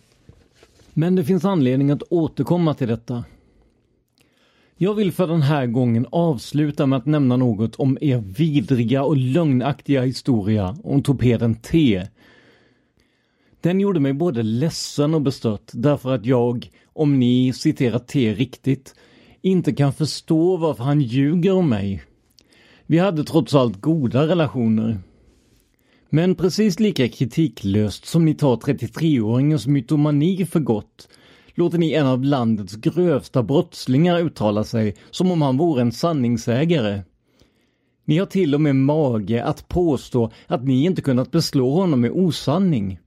Men 0.94 1.14
det 1.14 1.24
finns 1.24 1.44
anledning 1.44 1.90
att 1.90 2.02
återkomma 2.10 2.74
till 2.74 2.88
detta. 2.88 3.24
Jag 4.76 4.94
vill 4.94 5.12
för 5.12 5.26
den 5.26 5.42
här 5.42 5.66
gången 5.66 6.06
avsluta 6.10 6.86
med 6.86 6.96
att 6.96 7.06
nämna 7.06 7.36
något 7.36 7.76
om 7.76 7.98
er 8.00 8.18
vidriga 8.18 9.02
och 9.02 9.16
lögnaktiga 9.16 10.02
historia 10.02 10.76
om 10.84 11.02
torpeden 11.02 11.54
T. 11.54 12.06
Den 13.60 13.80
gjorde 13.80 14.00
mig 14.00 14.12
både 14.12 14.42
ledsen 14.42 15.14
och 15.14 15.22
bestört 15.22 15.70
därför 15.72 16.14
att 16.14 16.26
jag, 16.26 16.70
om 16.92 17.18
ni 17.18 17.52
citerar 17.52 17.98
T 17.98 18.34
riktigt, 18.34 18.94
inte 19.42 19.72
kan 19.72 19.92
förstå 19.92 20.56
varför 20.56 20.84
han 20.84 21.00
ljuger 21.00 21.52
om 21.52 21.68
mig. 21.68 22.02
Vi 22.86 22.98
hade 22.98 23.24
trots 23.24 23.54
allt 23.54 23.80
goda 23.80 24.26
relationer. 24.26 24.98
Men 26.10 26.34
precis 26.34 26.80
lika 26.80 27.08
kritiklöst 27.08 28.06
som 28.06 28.24
ni 28.24 28.34
tar 28.34 28.56
33-åringens 28.56 29.68
mytomani 29.68 30.46
för 30.46 30.60
gott 30.60 31.08
låter 31.54 31.78
ni 31.78 31.92
en 31.92 32.06
av 32.06 32.24
landets 32.24 32.76
grövsta 32.76 33.42
brottslingar 33.42 34.20
uttala 34.20 34.64
sig 34.64 34.96
som 35.10 35.30
om 35.30 35.42
han 35.42 35.56
vore 35.56 35.82
en 35.82 35.92
sanningsägare. 35.92 37.02
Ni 38.04 38.18
har 38.18 38.26
till 38.26 38.54
och 38.54 38.60
med 38.60 38.76
mage 38.76 39.44
att 39.44 39.68
påstå 39.68 40.30
att 40.46 40.64
ni 40.64 40.84
inte 40.84 41.02
kunnat 41.02 41.30
beslå 41.30 41.70
honom 41.70 42.00
med 42.00 42.10
osanning. 42.10 42.98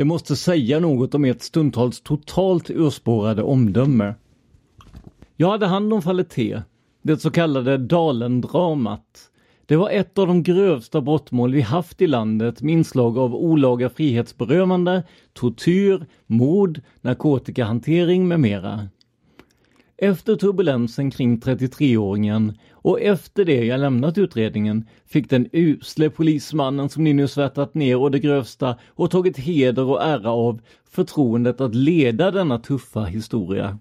Det 0.00 0.04
måste 0.04 0.36
säga 0.36 0.80
något 0.80 1.14
om 1.14 1.24
ert 1.24 1.42
stundtals 1.42 2.00
totalt 2.00 2.70
urspårade 2.70 3.42
omdöme. 3.42 4.14
Jag 5.36 5.50
hade 5.50 5.66
hand 5.66 5.92
om 5.92 6.02
fallet 6.02 6.30
T, 6.30 6.62
det 7.02 7.18
så 7.18 7.30
kallade 7.30 7.78
Dalen-dramat. 7.78 9.30
Det 9.66 9.76
var 9.76 9.90
ett 9.90 10.18
av 10.18 10.26
de 10.26 10.42
grövsta 10.42 11.00
brottmål 11.00 11.52
vi 11.52 11.60
haft 11.60 12.02
i 12.02 12.06
landet 12.06 12.62
med 12.62 12.72
inslag 12.72 13.18
av 13.18 13.34
olaga 13.34 13.88
frihetsberövande, 13.90 15.02
tortyr, 15.32 16.06
mord, 16.26 16.80
narkotikahantering 17.00 18.28
med 18.28 18.40
mera. 18.40 18.88
Efter 19.96 20.36
turbulensen 20.36 21.10
kring 21.10 21.40
33-åringen 21.40 22.58
och 22.82 23.00
efter 23.00 23.44
det 23.44 23.64
jag 23.64 23.80
lämnat 23.80 24.18
utredningen 24.18 24.84
fick 25.06 25.30
den 25.30 25.48
usle 25.52 26.10
polismannen 26.10 26.88
som 26.88 27.04
ni 27.04 27.12
nu 27.12 27.28
svärtat 27.28 27.74
ner 27.74 27.96
och 27.96 28.10
det 28.10 28.18
grövsta 28.18 28.76
och 28.88 29.10
tagit 29.10 29.38
heder 29.38 29.84
och 29.84 30.02
ära 30.02 30.30
av 30.30 30.60
förtroendet 30.90 31.60
att 31.60 31.74
leda 31.74 32.30
denna 32.30 32.58
tuffa 32.58 33.04
historia. 33.04 33.78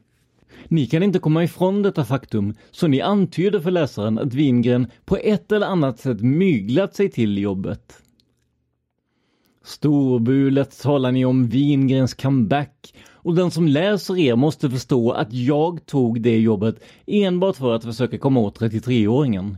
Ni 0.68 0.86
kan 0.86 1.04
inte 1.04 1.20
komma 1.20 1.44
ifrån 1.44 1.82
detta 1.82 2.06
faktum, 2.06 2.56
så 2.72 2.88
ni 2.88 3.02
antyder 3.02 3.60
för 3.60 3.72
läsaren 3.72 4.20
att 4.20 4.34
Wingren 4.34 4.88
på 5.06 5.18
ett 5.18 5.52
eller 5.52 5.68
annat 5.68 6.00
sätt 6.00 6.22
myglat 6.22 6.96
sig 6.96 7.12
till 7.12 7.38
jobbet. 7.38 8.02
Storbulet 9.64 10.82
talar 10.82 11.12
ni 11.12 11.26
om 11.26 11.48
Wingrens 11.48 12.14
comeback 12.14 12.94
och 13.30 13.36
den 13.36 13.52
som 13.52 13.68
läser 13.68 14.18
er 14.18 14.36
måste 14.36 14.70
förstå 14.70 15.12
att 15.12 15.34
jag 15.34 15.86
tog 15.86 16.22
det 16.22 16.40
jobbet 16.40 16.84
enbart 17.06 17.56
för 17.56 17.76
att 17.76 17.84
försöka 17.84 18.18
komma 18.18 18.40
åt 18.40 18.60
33-åringen. 18.60 19.58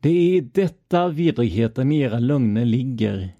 Det 0.00 0.08
är 0.08 0.36
i 0.36 0.40
detta 0.40 1.08
vidrigheten 1.08 1.92
i 1.92 2.00
era 2.00 2.18
lögner 2.18 2.64
ligger. 2.64 3.36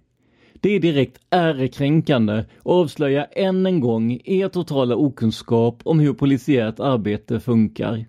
Det 0.55 0.71
är 0.71 0.81
direkt 0.81 1.21
ärekränkande 1.31 2.45
och 2.63 2.75
avslöjar 2.75 3.27
än 3.33 3.67
en 3.67 3.81
gång 3.81 4.21
er 4.25 4.49
totala 4.49 4.97
okunskap 4.97 5.81
om 5.85 6.01
hur 6.01 6.15
polisiärt 6.15 6.81
arbete 6.81 7.41
funkar. 7.41 8.05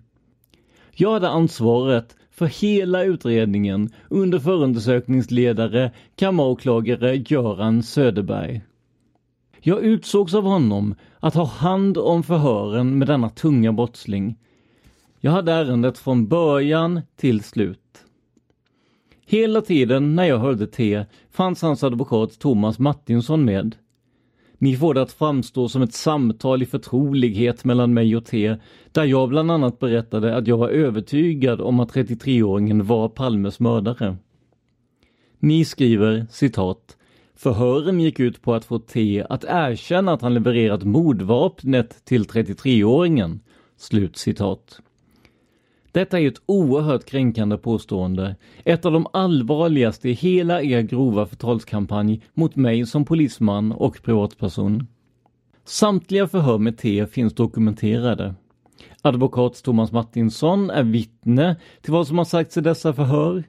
Jag 0.92 1.12
hade 1.12 1.28
ansvaret 1.28 2.16
för 2.30 2.46
hela 2.46 3.04
utredningen 3.04 3.90
under 4.10 4.38
förundersökningsledare 4.38 5.90
kammaråklagare 6.16 7.16
Göran 7.16 7.82
Söderberg. 7.82 8.62
Jag 9.64 9.82
utsågs 9.82 10.34
av 10.34 10.44
honom 10.44 10.94
att 11.20 11.34
ha 11.34 11.44
hand 11.44 11.98
om 11.98 12.22
förhören 12.22 12.98
med 12.98 13.08
denna 13.08 13.30
tunga 13.30 13.72
brottsling. 13.72 14.38
Jag 15.20 15.32
hade 15.32 15.52
ärendet 15.52 15.98
från 15.98 16.28
början 16.28 17.00
till 17.16 17.42
slut. 17.42 18.04
Hela 19.26 19.60
tiden 19.60 20.14
när 20.16 20.24
jag 20.24 20.38
hörde 20.38 20.66
T 20.66 21.04
fanns 21.30 21.62
hans 21.62 21.84
advokat 21.84 22.38
Thomas 22.38 22.78
Martinsson 22.78 23.44
med. 23.44 23.76
Ni 24.58 24.76
får 24.76 24.94
det 24.94 25.02
att 25.02 25.12
framstå 25.12 25.68
som 25.68 25.82
ett 25.82 25.94
samtal 25.94 26.62
i 26.62 26.66
förtrolighet 26.66 27.64
mellan 27.64 27.94
mig 27.94 28.16
och 28.16 28.24
T, 28.24 28.56
där 28.92 29.04
jag 29.04 29.28
bland 29.28 29.50
annat 29.50 29.78
berättade 29.78 30.36
att 30.36 30.46
jag 30.46 30.58
var 30.58 30.68
övertygad 30.68 31.60
om 31.60 31.80
att 31.80 31.94
33-åringen 31.94 32.82
var 32.82 33.08
Palmes 33.08 33.60
mördare. 33.60 34.16
Ni 35.38 35.64
skriver 35.64 36.26
citat 36.30 36.96
Förhören 37.36 38.00
gick 38.00 38.20
ut 38.20 38.42
på 38.42 38.54
att 38.54 38.64
få 38.64 38.78
T 38.78 39.24
att 39.28 39.44
erkänna 39.48 40.12
att 40.12 40.22
han 40.22 40.34
levererat 40.34 40.84
mordvapnet 40.84 42.04
till 42.04 42.24
33-åringen. 42.24 43.40
Slut 43.76 44.16
citat. 44.16 44.80
Detta 45.92 46.20
är 46.20 46.28
ett 46.28 46.42
oerhört 46.46 47.04
kränkande 47.04 47.56
påstående. 47.56 48.36
Ett 48.64 48.84
av 48.84 48.92
de 48.92 49.06
allvarligaste 49.12 50.08
i 50.08 50.12
hela 50.12 50.62
er 50.62 50.80
grova 50.80 51.26
förtalskampanj 51.26 52.22
mot 52.34 52.56
mig 52.56 52.86
som 52.86 53.04
polisman 53.04 53.72
och 53.72 54.02
privatperson. 54.02 54.86
Samtliga 55.64 56.28
förhör 56.28 56.58
med 56.58 56.78
T 56.78 57.06
finns 57.06 57.34
dokumenterade. 57.34 58.34
Advokat 59.02 59.62
Thomas 59.62 59.92
Martinsson 59.92 60.70
är 60.70 60.82
vittne 60.82 61.56
till 61.82 61.92
vad 61.92 62.06
som 62.06 62.18
har 62.18 62.24
sagts 62.24 62.56
i 62.56 62.60
dessa 62.60 62.92
förhör. 62.92 63.44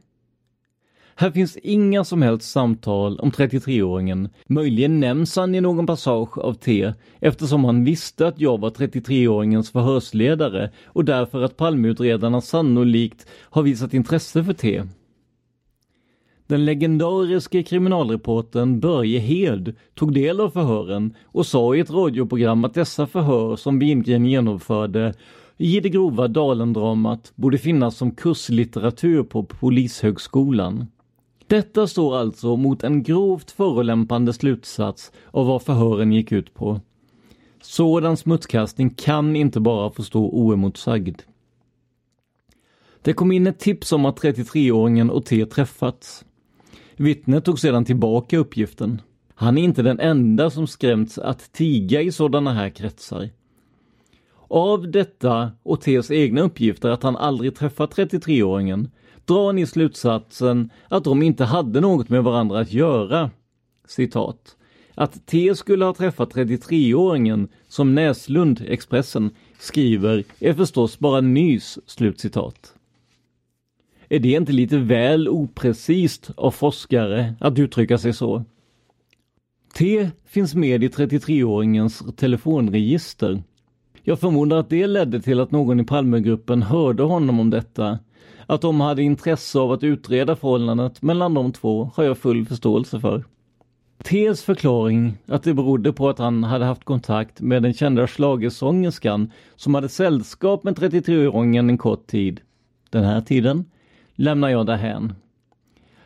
Här 1.16 1.32
finns 1.32 1.58
inga 1.58 2.04
som 2.04 2.22
helst 2.22 2.52
samtal 2.52 3.20
om 3.20 3.32
33-åringen. 3.32 4.30
Möjligen 4.48 5.00
nämns 5.00 5.36
han 5.36 5.56
i 5.56 5.62
någon 5.62 5.86
passage 5.86 6.38
av 6.38 6.54
T 6.54 6.94
eftersom 7.20 7.66
han 7.66 7.84
visste 7.84 8.28
att 8.28 8.40
jag 8.40 8.60
var 8.60 8.70
33-åringens 8.70 9.72
förhörsledare 9.72 10.72
och 10.86 11.06
därför 11.06 11.42
att 11.42 11.58
Palmeutredarna 11.58 12.42
sannolikt 12.42 13.28
har 13.42 13.64
visat 13.64 13.94
intresse 13.94 14.44
för 14.44 14.54
T. 14.54 14.84
Den 16.48 16.66
legendariske 16.66 17.64
kriminalreportern 17.64 18.80
Börje 18.80 19.20
Hed 19.20 19.76
tog 19.94 20.14
del 20.14 20.42
av 20.42 20.50
förhören 20.50 21.16
och 21.26 21.46
sa 21.46 21.76
i 21.76 21.80
ett 21.80 21.92
radioprogram 21.92 22.66
att 22.66 22.74
dessa 22.74 23.08
förhör 23.08 23.56
som 23.56 23.80
Wingren 23.80 24.26
genomförde 24.26 25.14
i 25.58 25.80
det 25.80 25.90
grova 25.90 26.28
Dalendramat 26.28 27.32
borde 27.36 27.58
finnas 27.58 27.98
som 27.98 28.12
kurslitteratur 28.12 29.24
på 29.24 29.44
Polishögskolan. 29.44 30.88
Detta 31.54 31.88
står 31.88 32.18
alltså 32.18 32.56
mot 32.56 32.84
en 32.84 33.04
grovt 33.04 33.52
förolämpande 33.52 34.34
slutsats 34.34 35.12
av 35.32 35.48
vad 35.48 35.62
förhören 35.62 36.12
gick 36.12 36.32
ut 36.32 36.54
på. 36.54 36.82
Sådan 37.62 38.18
smutskastning 38.18 38.90
kan 38.90 39.36
inte 39.36 39.60
bara 39.60 39.92
få 39.92 40.04
stå 40.04 40.30
oemotsagd. 40.30 41.22
Det 43.02 43.14
kom 43.14 43.32
in 43.32 43.48
ett 43.48 43.60
tips 43.60 43.92
om 43.92 44.06
att 44.06 44.22
33-åringen 44.22 45.10
och 45.10 45.26
T 45.26 45.46
träffats. 45.46 46.26
Vittnet 46.96 47.46
tog 47.46 47.60
sedan 47.60 47.86
tillbaka 47.86 48.38
uppgiften. 48.38 49.02
Han 49.36 49.58
är 49.58 49.64
inte 49.64 49.82
den 49.82 50.00
enda 50.00 50.50
som 50.50 50.68
skrämts 50.68 51.18
att 51.18 51.52
tiga 51.52 52.02
i 52.02 52.12
sådana 52.12 52.54
här 52.54 52.70
kretsar. 52.70 53.30
Av 54.48 54.92
detta 54.92 55.52
och 55.64 55.84
T's 55.84 56.14
egna 56.14 56.42
uppgifter 56.42 56.90
att 56.90 57.04
han 57.04 57.18
aldrig 57.18 57.56
träffat 57.56 57.96
33-åringen 57.96 58.90
drar 59.26 59.54
ni 59.54 59.66
slutsatsen 59.66 60.70
att 60.88 61.04
de 61.04 61.24
inte 61.24 61.46
hade 61.46 61.82
något 61.82 62.10
med 62.10 62.24
varandra 62.24 62.60
att 62.60 62.74
göra. 62.74 63.32
Citat. 63.88 64.56
Att 64.96 65.26
T 65.26 65.56
skulle 65.56 65.86
ha 65.86 65.94
träffat 65.94 66.34
33-åringen 66.34 67.48
som 67.68 67.96
Näslund, 67.96 68.64
Expressen, 68.68 69.32
skriver 69.60 70.24
är 70.40 70.54
förstås 70.54 71.00
bara 71.00 71.22
nys. 71.22 71.80
Slutcitat. 71.86 72.74
Är 74.10 74.20
det 74.20 74.32
inte 74.32 74.52
lite 74.52 74.78
väl 74.78 75.30
oprecist 75.30 76.32
av 76.38 76.52
forskare 76.52 77.34
att 77.40 77.60
uttrycka 77.60 77.98
sig 77.98 78.14
så? 78.14 78.44
T 79.74 80.10
finns 80.26 80.56
med 80.56 80.84
i 80.84 80.88
33-åringens 80.88 82.16
telefonregister. 82.16 83.44
Jag 84.04 84.20
förmodar 84.20 84.58
att 84.58 84.70
det 84.70 84.88
ledde 84.88 85.22
till 85.22 85.40
att 85.40 85.52
någon 85.52 85.80
i 85.80 85.84
Palmegruppen 85.84 86.62
hörde 86.62 87.04
honom 87.04 87.40
om 87.40 87.50
detta 87.50 88.00
att 88.46 88.62
de 88.62 88.82
hade 88.82 89.04
intresse 89.04 89.60
av 89.60 89.72
att 89.72 89.84
utreda 89.84 90.36
förhållandet 90.36 91.02
mellan 91.02 91.34
de 91.34 91.52
två 91.52 91.92
har 91.96 92.04
jag 92.04 92.18
full 92.18 92.46
förståelse 92.46 93.00
för. 93.00 93.24
T's 94.04 94.46
förklaring 94.46 95.18
att 95.28 95.44
det 95.44 95.54
berodde 95.54 95.94
på 95.94 96.10
att 96.10 96.20
han 96.20 96.44
hade 96.44 96.66
haft 96.66 96.84
kontakt 96.84 97.42
med 97.42 97.64
den 97.64 97.74
kända 97.74 98.08
schlagersångerskan 98.08 99.32
som 99.56 99.76
hade 99.76 99.90
sällskap 99.90 100.64
med 100.64 100.78
33-åringen 100.78 101.70
en 101.70 101.78
kort 101.78 102.08
tid, 102.08 102.42
den 102.90 103.04
här 103.04 103.22
tiden, 103.22 103.66
lämnar 104.16 104.50
jag 104.50 104.66
därhän. 104.66 105.14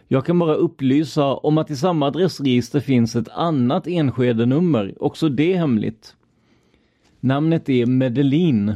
Jag 0.07 0.25
kan 0.25 0.39
bara 0.39 0.55
upplysa 0.55 1.25
om 1.33 1.57
att 1.57 1.71
i 1.71 1.75
samma 1.75 2.07
adressregister 2.07 2.79
finns 2.79 3.15
ett 3.15 3.29
annat 3.29 3.87
Enskede-nummer, 3.87 4.93
också 4.99 5.29
det 5.29 5.57
hemligt. 5.57 6.15
Namnet 7.19 7.69
är 7.69 7.85
Medelin 7.85 8.75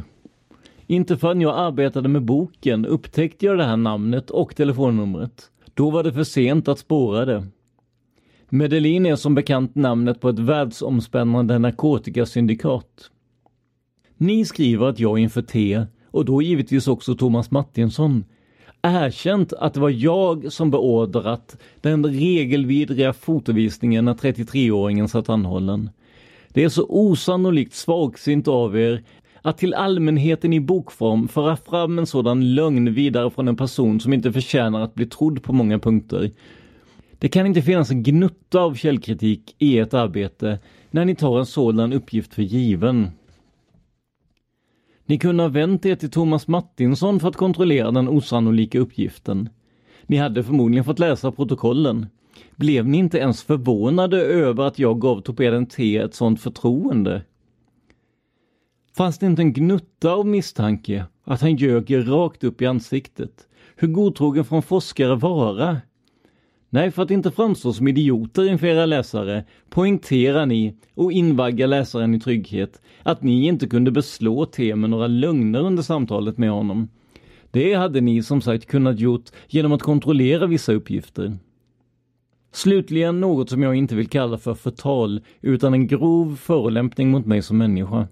inte 0.92 1.16
förrän 1.16 1.40
jag 1.40 1.58
arbetade 1.58 2.08
med 2.08 2.22
boken 2.22 2.86
upptäckte 2.86 3.46
jag 3.46 3.58
det 3.58 3.64
här 3.64 3.76
namnet 3.76 4.30
och 4.30 4.56
telefonnumret. 4.56 5.50
Då 5.74 5.90
var 5.90 6.02
det 6.02 6.12
för 6.12 6.24
sent 6.24 6.68
att 6.68 6.78
spåra 6.78 7.24
det. 7.24 7.46
Medellin 8.48 9.06
är 9.06 9.16
som 9.16 9.34
bekant 9.34 9.74
namnet 9.74 10.20
på 10.20 10.28
ett 10.28 10.38
världsomspännande 10.38 11.58
narkotikasyndikat. 11.58 13.10
Ni 14.16 14.44
skriver 14.44 14.86
att 14.86 14.98
jag 14.98 15.18
inför 15.18 15.42
T, 15.42 15.84
och 16.10 16.24
då 16.24 16.42
givetvis 16.42 16.88
också 16.88 17.14
Thomas 17.14 17.50
Martinsson, 17.50 18.24
erkänt 18.82 19.52
att 19.52 19.74
det 19.74 19.80
var 19.80 19.90
jag 19.90 20.52
som 20.52 20.70
beordrat 20.70 21.56
den 21.80 22.06
regelvidriga 22.06 23.12
fotovisningen 23.12 24.04
när 24.04 24.14
33-åringen 24.14 25.06
satt 25.08 25.28
anhållen. 25.28 25.90
Det 26.48 26.64
är 26.64 26.68
så 26.68 26.86
osannolikt 26.88 27.74
svagsint 27.74 28.48
av 28.48 28.78
er 28.78 29.02
att 29.42 29.58
till 29.58 29.74
allmänheten 29.74 30.52
i 30.52 30.60
bokform 30.60 31.28
föra 31.28 31.56
fram 31.56 31.98
en 31.98 32.06
sådan 32.06 32.54
lögn 32.54 32.94
vidare 32.94 33.30
från 33.30 33.48
en 33.48 33.56
person 33.56 34.00
som 34.00 34.12
inte 34.12 34.32
förtjänar 34.32 34.80
att 34.80 34.94
bli 34.94 35.06
trodd 35.06 35.42
på 35.42 35.52
många 35.52 35.78
punkter. 35.78 36.30
Det 37.18 37.28
kan 37.28 37.46
inte 37.46 37.62
finnas 37.62 37.90
en 37.90 38.02
gnutta 38.02 38.60
av 38.60 38.74
källkritik 38.74 39.54
i 39.58 39.78
ert 39.78 39.94
arbete 39.94 40.58
när 40.90 41.04
ni 41.04 41.14
tar 41.14 41.38
en 41.38 41.46
sådan 41.46 41.92
uppgift 41.92 42.34
för 42.34 42.42
given. 42.42 43.10
Ni 45.06 45.18
kunde 45.18 45.42
ha 45.42 45.48
vänt 45.48 45.86
er 45.86 45.94
till 45.94 46.10
Thomas 46.10 46.48
Martinsson 46.48 47.20
för 47.20 47.28
att 47.28 47.36
kontrollera 47.36 47.90
den 47.90 48.08
osannolika 48.08 48.78
uppgiften. 48.78 49.48
Ni 50.06 50.16
hade 50.16 50.44
förmodligen 50.44 50.84
fått 50.84 50.98
läsa 50.98 51.32
protokollen. 51.32 52.06
Blev 52.56 52.88
ni 52.88 52.98
inte 52.98 53.18
ens 53.18 53.42
förvånade 53.42 54.16
över 54.22 54.64
att 54.64 54.78
jag 54.78 55.00
gav 55.00 55.20
torpeden 55.20 55.66
T 55.66 55.96
ett 55.96 56.14
sådant 56.14 56.40
förtroende? 56.40 57.22
Fanns 58.96 59.18
det 59.18 59.26
inte 59.26 59.42
en 59.42 59.52
gnutta 59.52 60.12
av 60.12 60.26
misstanke 60.26 61.04
att 61.24 61.40
han 61.40 61.56
ljög 61.56 61.96
rakt 62.08 62.44
upp 62.44 62.62
i 62.62 62.66
ansiktet? 62.66 63.48
Hur 63.76 63.88
godtrogen 63.88 64.44
från 64.44 64.62
forskare 64.62 65.16
vara? 65.16 65.80
Nej, 66.70 66.90
för 66.90 67.02
att 67.02 67.10
inte 67.10 67.30
framstå 67.30 67.72
som 67.72 67.88
idioter 67.88 68.50
inför 68.50 68.66
era 68.66 68.86
läsare 68.86 69.44
poängterar 69.70 70.46
ni 70.46 70.76
och 70.94 71.12
invaggar 71.12 71.66
läsaren 71.66 72.14
i 72.14 72.20
trygghet 72.20 72.80
att 73.02 73.22
ni 73.22 73.46
inte 73.46 73.68
kunde 73.68 73.90
beslå 73.90 74.46
T 74.46 74.76
med 74.76 74.90
några 74.90 75.06
lögner 75.06 75.60
under 75.60 75.82
samtalet 75.82 76.38
med 76.38 76.50
honom. 76.50 76.88
Det 77.50 77.74
hade 77.74 78.00
ni 78.00 78.22
som 78.22 78.40
sagt 78.40 78.66
kunnat 78.66 79.00
gjort 79.00 79.30
genom 79.48 79.72
att 79.72 79.82
kontrollera 79.82 80.46
vissa 80.46 80.72
uppgifter. 80.72 81.36
Slutligen 82.52 83.20
något 83.20 83.50
som 83.50 83.62
jag 83.62 83.74
inte 83.74 83.94
vill 83.94 84.08
kalla 84.08 84.38
för 84.38 84.54
förtal 84.54 85.20
utan 85.40 85.74
en 85.74 85.86
grov 85.86 86.36
förolämpning 86.36 87.10
mot 87.10 87.26
mig 87.26 87.42
som 87.42 87.58
människa. 87.58 88.08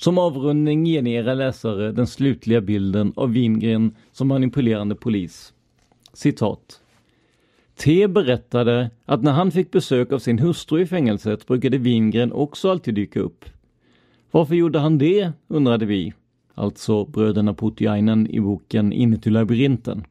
Som 0.00 0.18
avrundning 0.18 0.86
ger 0.86 1.02
ni 1.02 1.12
era 1.12 1.34
läsare 1.34 1.92
den 1.92 2.06
slutliga 2.06 2.60
bilden 2.60 3.12
av 3.16 3.32
Wingren 3.32 3.94
som 4.12 4.28
manipulerande 4.28 4.94
polis. 4.94 5.52
Citat. 6.12 6.80
T 7.76 8.08
berättade 8.08 8.90
att 9.04 9.22
när 9.22 9.32
han 9.32 9.50
fick 9.50 9.70
besök 9.70 10.12
av 10.12 10.18
sin 10.18 10.38
hustru 10.38 10.82
i 10.82 10.86
fängelset 10.86 11.46
brukade 11.46 11.78
Wingren 11.78 12.32
också 12.32 12.70
alltid 12.70 12.94
dyka 12.94 13.20
upp. 13.20 13.44
Varför 14.30 14.54
gjorde 14.54 14.78
han 14.78 14.98
det, 14.98 15.32
undrade 15.48 15.86
vi, 15.86 16.12
alltså 16.54 17.04
bröderna 17.04 17.54
Putiainen 17.54 18.30
i 18.30 18.40
boken 18.40 18.92
Inuti 18.92 19.30
labyrinten. 19.30 20.04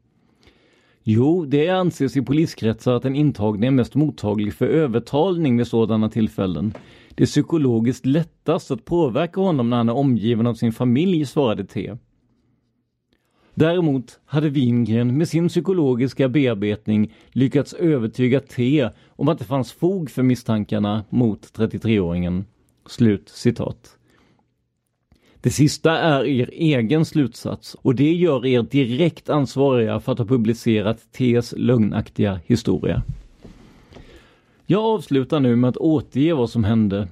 Jo, 1.03 1.45
det 1.45 1.69
anses 1.69 2.17
i 2.17 2.21
poliskretsar 2.21 2.93
att 2.93 3.03
den 3.03 3.15
intagne 3.15 3.67
är 3.67 3.71
mest 3.71 3.95
mottaglig 3.95 4.53
för 4.53 4.67
övertalning 4.67 5.57
vid 5.57 5.67
sådana 5.67 6.09
tillfällen. 6.09 6.73
Det 7.19 7.23
är 7.23 7.27
psykologiskt 7.27 8.05
lättast 8.05 8.71
att 8.71 8.85
påverka 8.85 9.41
honom 9.41 9.69
när 9.69 9.77
han 9.77 9.89
är 9.89 9.95
omgiven 9.95 10.47
av 10.47 10.53
sin 10.53 10.73
familj, 10.73 11.25
svarade 11.25 11.65
T. 11.65 11.95
Däremot 13.53 14.19
hade 14.25 14.49
Wingren 14.49 15.17
med 15.17 15.27
sin 15.27 15.47
psykologiska 15.47 16.29
bearbetning 16.29 17.13
lyckats 17.31 17.73
övertyga 17.73 18.39
T 18.39 18.89
om 19.07 19.27
att 19.27 19.39
det 19.39 19.45
fanns 19.45 19.71
fog 19.71 20.09
för 20.09 20.23
misstankarna 20.23 21.05
mot 21.09 21.53
33-åringen. 21.53 22.45
Slut 22.85 23.29
citat. 23.29 23.97
Det 25.41 25.49
sista 25.49 25.97
är 25.97 26.25
er 26.25 26.49
egen 26.53 27.05
slutsats 27.05 27.75
och 27.81 27.95
det 27.95 28.13
gör 28.13 28.45
er 28.45 28.63
direkt 28.63 29.29
ansvariga 29.29 29.99
för 29.99 30.11
att 30.11 30.19
ha 30.19 30.25
publicerat 30.25 31.07
T's 31.17 31.53
lögnaktiga 31.57 32.39
historia. 32.45 33.03
Jag 34.71 34.85
avslutar 34.85 35.39
nu 35.39 35.55
med 35.55 35.69
att 35.69 35.77
återge 35.77 36.33
vad 36.33 36.49
som 36.49 36.63
hände. 36.63 37.07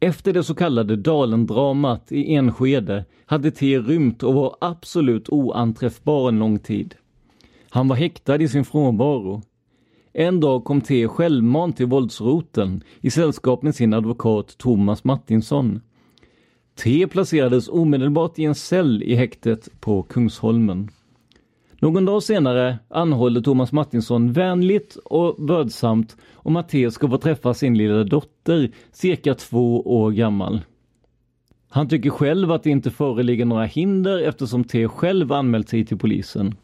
Efter 0.00 0.32
det 0.32 0.44
så 0.44 0.54
kallade 0.54 0.96
Dalen-dramat 0.96 2.12
i 2.12 2.34
Enskede 2.34 3.04
hade 3.26 3.50
T 3.50 3.78
rymt 3.78 4.22
och 4.22 4.34
var 4.34 4.56
absolut 4.60 5.28
oanträffbar 5.28 6.28
en 6.28 6.38
lång 6.38 6.58
tid. 6.58 6.94
Han 7.70 7.88
var 7.88 7.96
häktad 7.96 8.42
i 8.42 8.48
sin 8.48 8.64
frånvaro. 8.64 9.42
En 10.12 10.40
dag 10.40 10.64
kom 10.64 10.80
T 10.80 11.08
självmant 11.08 11.76
till 11.76 11.86
våldsroten 11.86 12.82
i 13.00 13.10
sällskap 13.10 13.62
med 13.62 13.74
sin 13.74 13.94
advokat 13.94 14.58
Thomas 14.58 15.04
Martinsson. 15.04 15.80
T 16.78 17.06
placerades 17.06 17.68
omedelbart 17.68 18.38
i 18.38 18.44
en 18.44 18.54
cell 18.54 19.02
i 19.02 19.14
häktet 19.14 19.68
på 19.80 20.02
Kungsholmen. 20.02 20.90
Någon 21.80 22.04
dag 22.04 22.22
senare 22.22 22.78
anhåller 22.88 23.40
Thomas 23.40 23.72
Martinsson 23.72 24.32
vänligt 24.32 24.96
och 25.04 25.50
vördsamt 25.50 26.16
om 26.34 26.56
att 26.56 26.68
T 26.68 26.90
ska 26.90 27.08
få 27.08 27.18
träffa 27.18 27.54
sin 27.54 27.78
lilla 27.78 28.04
dotter, 28.04 28.70
cirka 28.92 29.34
två 29.34 29.82
år 29.82 30.10
gammal. 30.10 30.60
Han 31.68 31.88
tycker 31.88 32.10
själv 32.10 32.52
att 32.52 32.62
det 32.62 32.70
inte 32.70 32.90
föreligger 32.90 33.44
några 33.44 33.64
hinder 33.64 34.18
eftersom 34.18 34.64
T 34.64 34.88
själv 34.88 35.32
anmält 35.32 35.68
sig 35.68 35.84
till 35.84 35.98
polisen. 35.98 36.54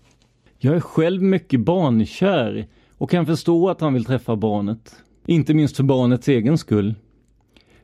Jag 0.58 0.76
är 0.76 0.80
själv 0.80 1.22
mycket 1.22 1.60
barnkär 1.60 2.66
och 2.98 3.10
kan 3.10 3.26
förstå 3.26 3.68
att 3.68 3.80
han 3.80 3.94
vill 3.94 4.04
träffa 4.04 4.36
barnet. 4.36 4.94
Inte 5.26 5.54
minst 5.54 5.76
för 5.76 5.84
barnets 5.84 6.28
egen 6.28 6.58
skull. 6.58 6.94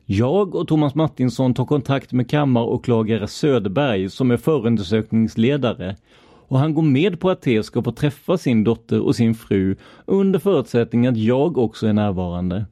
Jag 0.05 0.55
och 0.55 0.67
Thomas 0.67 0.95
Martinsson 0.95 1.53
tar 1.53 1.65
kontakt 1.65 2.11
med 2.11 2.29
kammaråklagare 2.29 3.27
Söderberg 3.27 4.09
som 4.09 4.31
är 4.31 4.37
förundersökningsledare 4.37 5.95
och 6.49 6.59
han 6.59 6.73
går 6.73 6.81
med 6.81 7.19
på 7.19 7.29
att 7.29 7.41
T 7.41 7.63
ska 7.63 7.83
få 7.83 7.91
träffa 7.91 8.37
sin 8.37 8.63
dotter 8.63 8.99
och 8.99 9.15
sin 9.15 9.35
fru 9.35 9.75
under 10.05 10.39
förutsättning 10.39 11.07
att 11.07 11.17
jag 11.17 11.57
också 11.57 11.87
är 11.87 11.93
närvarande. 11.93 12.65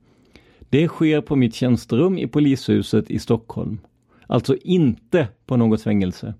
Det 0.70 0.88
sker 0.88 1.22
på 1.22 1.36
mitt 1.36 1.56
tjänsterum 1.56 2.18
i 2.18 2.28
polishuset 2.28 3.12
i 3.12 3.20
Stockholm. 3.20 3.80
Alltså 4.28 4.56
inte 4.64 5.28
på 5.46 5.58
något 5.58 5.82
fängelse. 5.82 6.34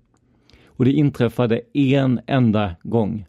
Och 0.66 0.84
det 0.84 0.92
inträffade 0.92 1.60
en 1.72 2.20
enda 2.26 2.76
gång. 2.82 3.26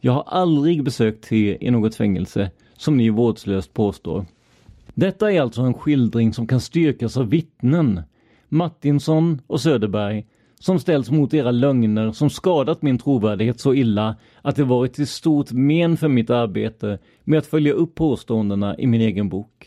Jag 0.00 0.12
har 0.12 0.24
aldrig 0.26 0.84
besökt 0.84 1.24
T 1.24 1.58
i 1.60 1.70
något 1.70 1.94
fängelse, 1.94 2.50
som 2.76 2.96
ni 2.96 3.10
vårdslöst 3.10 3.74
påstår. 3.74 4.26
Detta 4.94 5.32
är 5.32 5.40
alltså 5.40 5.62
en 5.62 5.74
skildring 5.74 6.32
som 6.32 6.46
kan 6.46 6.60
styrkas 6.60 7.16
av 7.16 7.30
vittnen, 7.30 8.02
Martinsson 8.48 9.40
och 9.46 9.60
Söderberg, 9.60 10.26
som 10.62 10.78
ställs 10.78 11.10
mot 11.10 11.34
era 11.34 11.50
lögner 11.50 12.12
som 12.12 12.30
skadat 12.30 12.82
min 12.82 12.98
trovärdighet 12.98 13.60
så 13.60 13.74
illa 13.74 14.16
att 14.42 14.56
det 14.56 14.64
varit 14.64 14.92
till 14.92 15.06
stort 15.06 15.52
men 15.52 15.96
för 15.96 16.08
mitt 16.08 16.30
arbete 16.30 16.98
med 17.24 17.38
att 17.38 17.46
följa 17.46 17.72
upp 17.72 17.94
påståendena 17.94 18.78
i 18.78 18.86
min 18.86 19.00
egen 19.00 19.28
bok. 19.28 19.66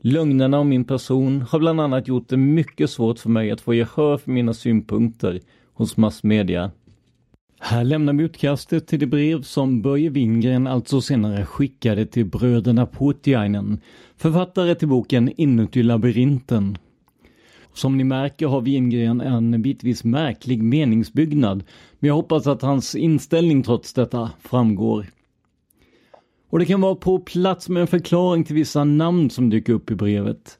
Lögnerna 0.00 0.58
om 0.58 0.68
min 0.68 0.84
person 0.84 1.42
har 1.42 1.58
bland 1.58 1.80
annat 1.80 2.08
gjort 2.08 2.28
det 2.28 2.36
mycket 2.36 2.90
svårt 2.90 3.18
för 3.18 3.30
mig 3.30 3.50
att 3.50 3.60
få 3.60 3.74
gehör 3.74 4.16
för 4.16 4.30
mina 4.30 4.54
synpunkter 4.54 5.40
hos 5.74 5.96
massmedia. 5.96 6.70
Här 7.58 7.84
lämnar 7.84 8.12
vi 8.12 8.24
utkastet 8.24 8.86
till 8.86 8.98
det 8.98 9.06
brev 9.06 9.42
som 9.42 9.82
Börje 9.82 10.10
Wingren 10.10 10.66
alltså 10.66 11.00
senare 11.00 11.46
skickade 11.46 12.06
till 12.06 12.26
bröderna 12.26 12.86
Putiainen, 12.86 13.80
författare 14.16 14.74
till 14.74 14.88
boken 14.88 15.32
Inuti 15.36 15.82
labyrinten. 15.82 16.78
Som 17.76 17.96
ni 17.96 18.04
märker 18.04 18.46
har 18.46 18.60
Wingren 18.60 19.20
en 19.20 19.62
bitvis 19.62 20.04
märklig 20.04 20.62
meningsbyggnad, 20.62 21.64
men 21.98 22.08
jag 22.08 22.14
hoppas 22.14 22.46
att 22.46 22.62
hans 22.62 22.94
inställning 22.94 23.62
trots 23.62 23.92
detta 23.92 24.30
framgår. 24.40 25.06
Och 26.50 26.58
det 26.58 26.64
kan 26.64 26.80
vara 26.80 26.94
på 26.94 27.18
plats 27.18 27.68
med 27.68 27.80
en 27.80 27.86
förklaring 27.86 28.44
till 28.44 28.54
vissa 28.54 28.84
namn 28.84 29.30
som 29.30 29.50
dyker 29.50 29.72
upp 29.72 29.90
i 29.90 29.94
brevet. 29.94 30.58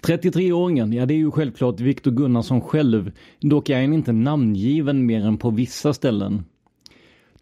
33-åringen, 0.00 0.92
ja 0.92 1.06
det 1.06 1.14
är 1.14 1.18
ju 1.18 1.30
självklart 1.30 1.80
Viktor 1.80 2.10
Gunnarsson 2.10 2.60
själv, 2.60 3.12
dock 3.40 3.68
är 3.68 3.80
han 3.80 3.92
inte 3.92 4.12
namngiven 4.12 5.06
mer 5.06 5.26
än 5.26 5.36
på 5.36 5.50
vissa 5.50 5.92
ställen. 5.94 6.44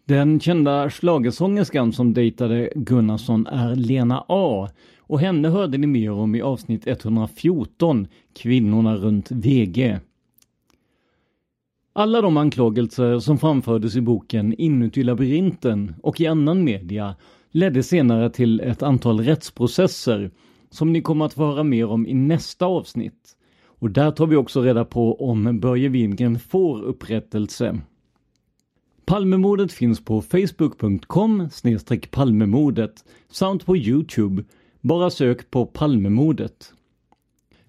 Den 0.05 0.39
kända 0.39 0.89
schlagersångerskan 0.89 1.93
som 1.93 2.13
dejtade 2.13 2.69
Gunnarsson 2.75 3.47
är 3.47 3.75
Lena 3.75 4.25
A 4.27 4.69
och 5.07 5.19
henne 5.19 5.49
hörde 5.49 5.77
ni 5.77 5.87
mer 5.87 6.11
om 6.11 6.35
i 6.35 6.41
avsnitt 6.41 6.87
114, 6.87 8.07
Kvinnorna 8.33 8.95
runt 8.95 9.31
VG. 9.31 9.99
Alla 11.93 12.21
de 12.21 12.37
anklagelser 12.37 13.19
som 13.19 13.37
framfördes 13.37 13.95
i 13.95 14.01
boken 14.01 14.53
Inuti 14.53 15.03
labyrinten 15.03 15.95
och 16.03 16.21
i 16.21 16.27
annan 16.27 16.63
media 16.63 17.15
ledde 17.51 17.83
senare 17.83 18.29
till 18.29 18.59
ett 18.59 18.83
antal 18.83 19.19
rättsprocesser 19.19 20.31
som 20.69 20.93
ni 20.93 21.01
kommer 21.01 21.25
att 21.25 21.33
få 21.33 21.45
höra 21.45 21.63
mer 21.63 21.85
om 21.85 22.07
i 22.07 22.13
nästa 22.13 22.65
avsnitt. 22.65 23.35
Och 23.65 23.89
där 23.89 24.11
tar 24.11 24.27
vi 24.27 24.35
också 24.35 24.61
reda 24.61 24.85
på 24.85 25.29
om 25.29 25.59
Börje 25.59 25.89
Wingren 25.89 26.39
får 26.39 26.81
upprättelse. 26.81 27.81
Palmemordet 29.05 29.71
finns 29.71 30.05
på 30.05 30.21
facebook.com 30.21 31.49
palmemordet 32.11 33.05
samt 33.31 33.65
på 33.65 33.77
Youtube. 33.77 34.43
Bara 34.83 35.09
sök 35.09 35.51
på 35.51 35.65
Palmemordet. 35.65 36.73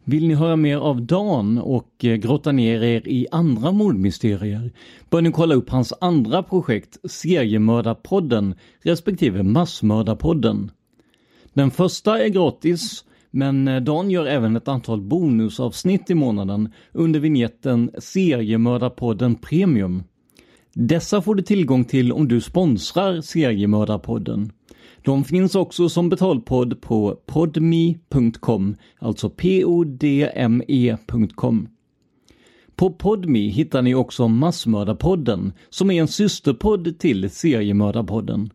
Vill 0.05 0.29
ni 0.29 0.35
höra 0.35 0.57
mer 0.57 0.77
av 0.77 1.03
Dan 1.03 1.59
och 1.59 2.05
eh, 2.05 2.17
grotta 2.17 2.53
ner 2.53 2.83
er 2.83 3.09
i 3.09 3.27
andra 3.31 3.73
mordmysterier 3.73 4.73
bör 5.11 5.21
ni 5.21 5.33
kolla 5.33 5.55
upp 5.55 5.71
hans 5.71 5.93
andra 6.01 6.43
projekt 6.43 7.11
Seriemördarpodden 7.11 8.55
respektive 8.83 9.43
Massmördarpodden. 9.43 10.71
Den 11.53 11.71
första 11.71 12.25
är 12.25 12.29
gratis, 12.29 13.05
men 13.31 13.69
eh, 13.69 13.81
Dan 13.81 14.11
gör 14.11 14.27
även 14.27 14.57
ett 14.57 14.69
antal 14.69 15.01
bonusavsnitt 15.01 16.11
i 16.11 16.15
månaden 16.15 16.73
under 16.93 17.21
vignetten 17.21 17.91
Seriemördarpodden 17.99 19.35
Premium. 19.35 20.03
Dessa 20.73 21.23
får 21.23 21.35
du 21.35 21.43
tillgång 21.43 21.85
till 21.85 22.13
om 22.13 22.29
du 22.29 22.41
sponsrar 22.41 23.21
Seriemördarpodden. 23.21 24.53
De 25.05 25.25
finns 25.25 25.55
också 25.55 25.89
som 25.89 26.09
betalpodd 26.09 26.81
på 26.81 27.21
podme.com, 27.27 28.77
alltså 28.99 29.31
podme.com. 29.31 30.49
På 32.77 32.91
Podme 32.91 33.39
hittar 33.39 33.83
ni 33.83 33.95
också 33.95 34.29
Massmördarpodden, 34.29 35.53
som 35.71 35.91
är 35.91 36.01
en 36.01 36.09
systerpodd 36.09 36.99
till 36.99 37.31
Seriemördarpodden. 37.31 38.51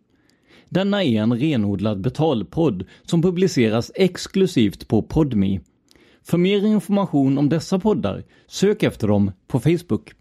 Denna 0.69 1.03
är 1.03 1.21
en 1.21 1.39
renodlad 1.39 2.01
betalpodd 2.01 2.85
som 3.03 3.21
publiceras 3.21 3.91
exklusivt 3.95 4.87
på 4.87 5.01
Podme. 5.01 5.59
För 6.23 6.37
mer 6.37 6.65
information 6.65 7.37
om 7.37 7.49
dessa 7.49 7.79
poddar, 7.79 8.23
sök 8.47 8.83
efter 8.83 9.07
dem 9.07 9.31
på 9.47 9.59
Facebook. 9.59 10.11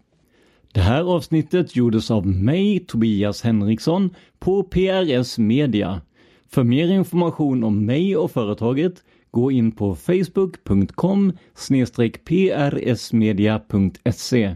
Det 0.73 0.81
här 0.81 1.03
avsnittet 1.03 1.75
gjordes 1.75 2.11
av 2.11 2.27
mig, 2.27 2.79
Tobias 2.79 3.41
Henriksson, 3.41 4.09
på 4.39 4.63
PRS 4.63 5.37
Media. 5.37 6.01
För 6.51 6.63
mer 6.63 6.91
information 6.91 7.63
om 7.63 7.85
mig 7.85 8.17
och 8.17 8.31
företaget, 8.31 9.03
gå 9.31 9.51
in 9.51 9.71
på 9.71 9.95
facebook.com 9.95 11.33
prsmedia.se. 12.25 14.55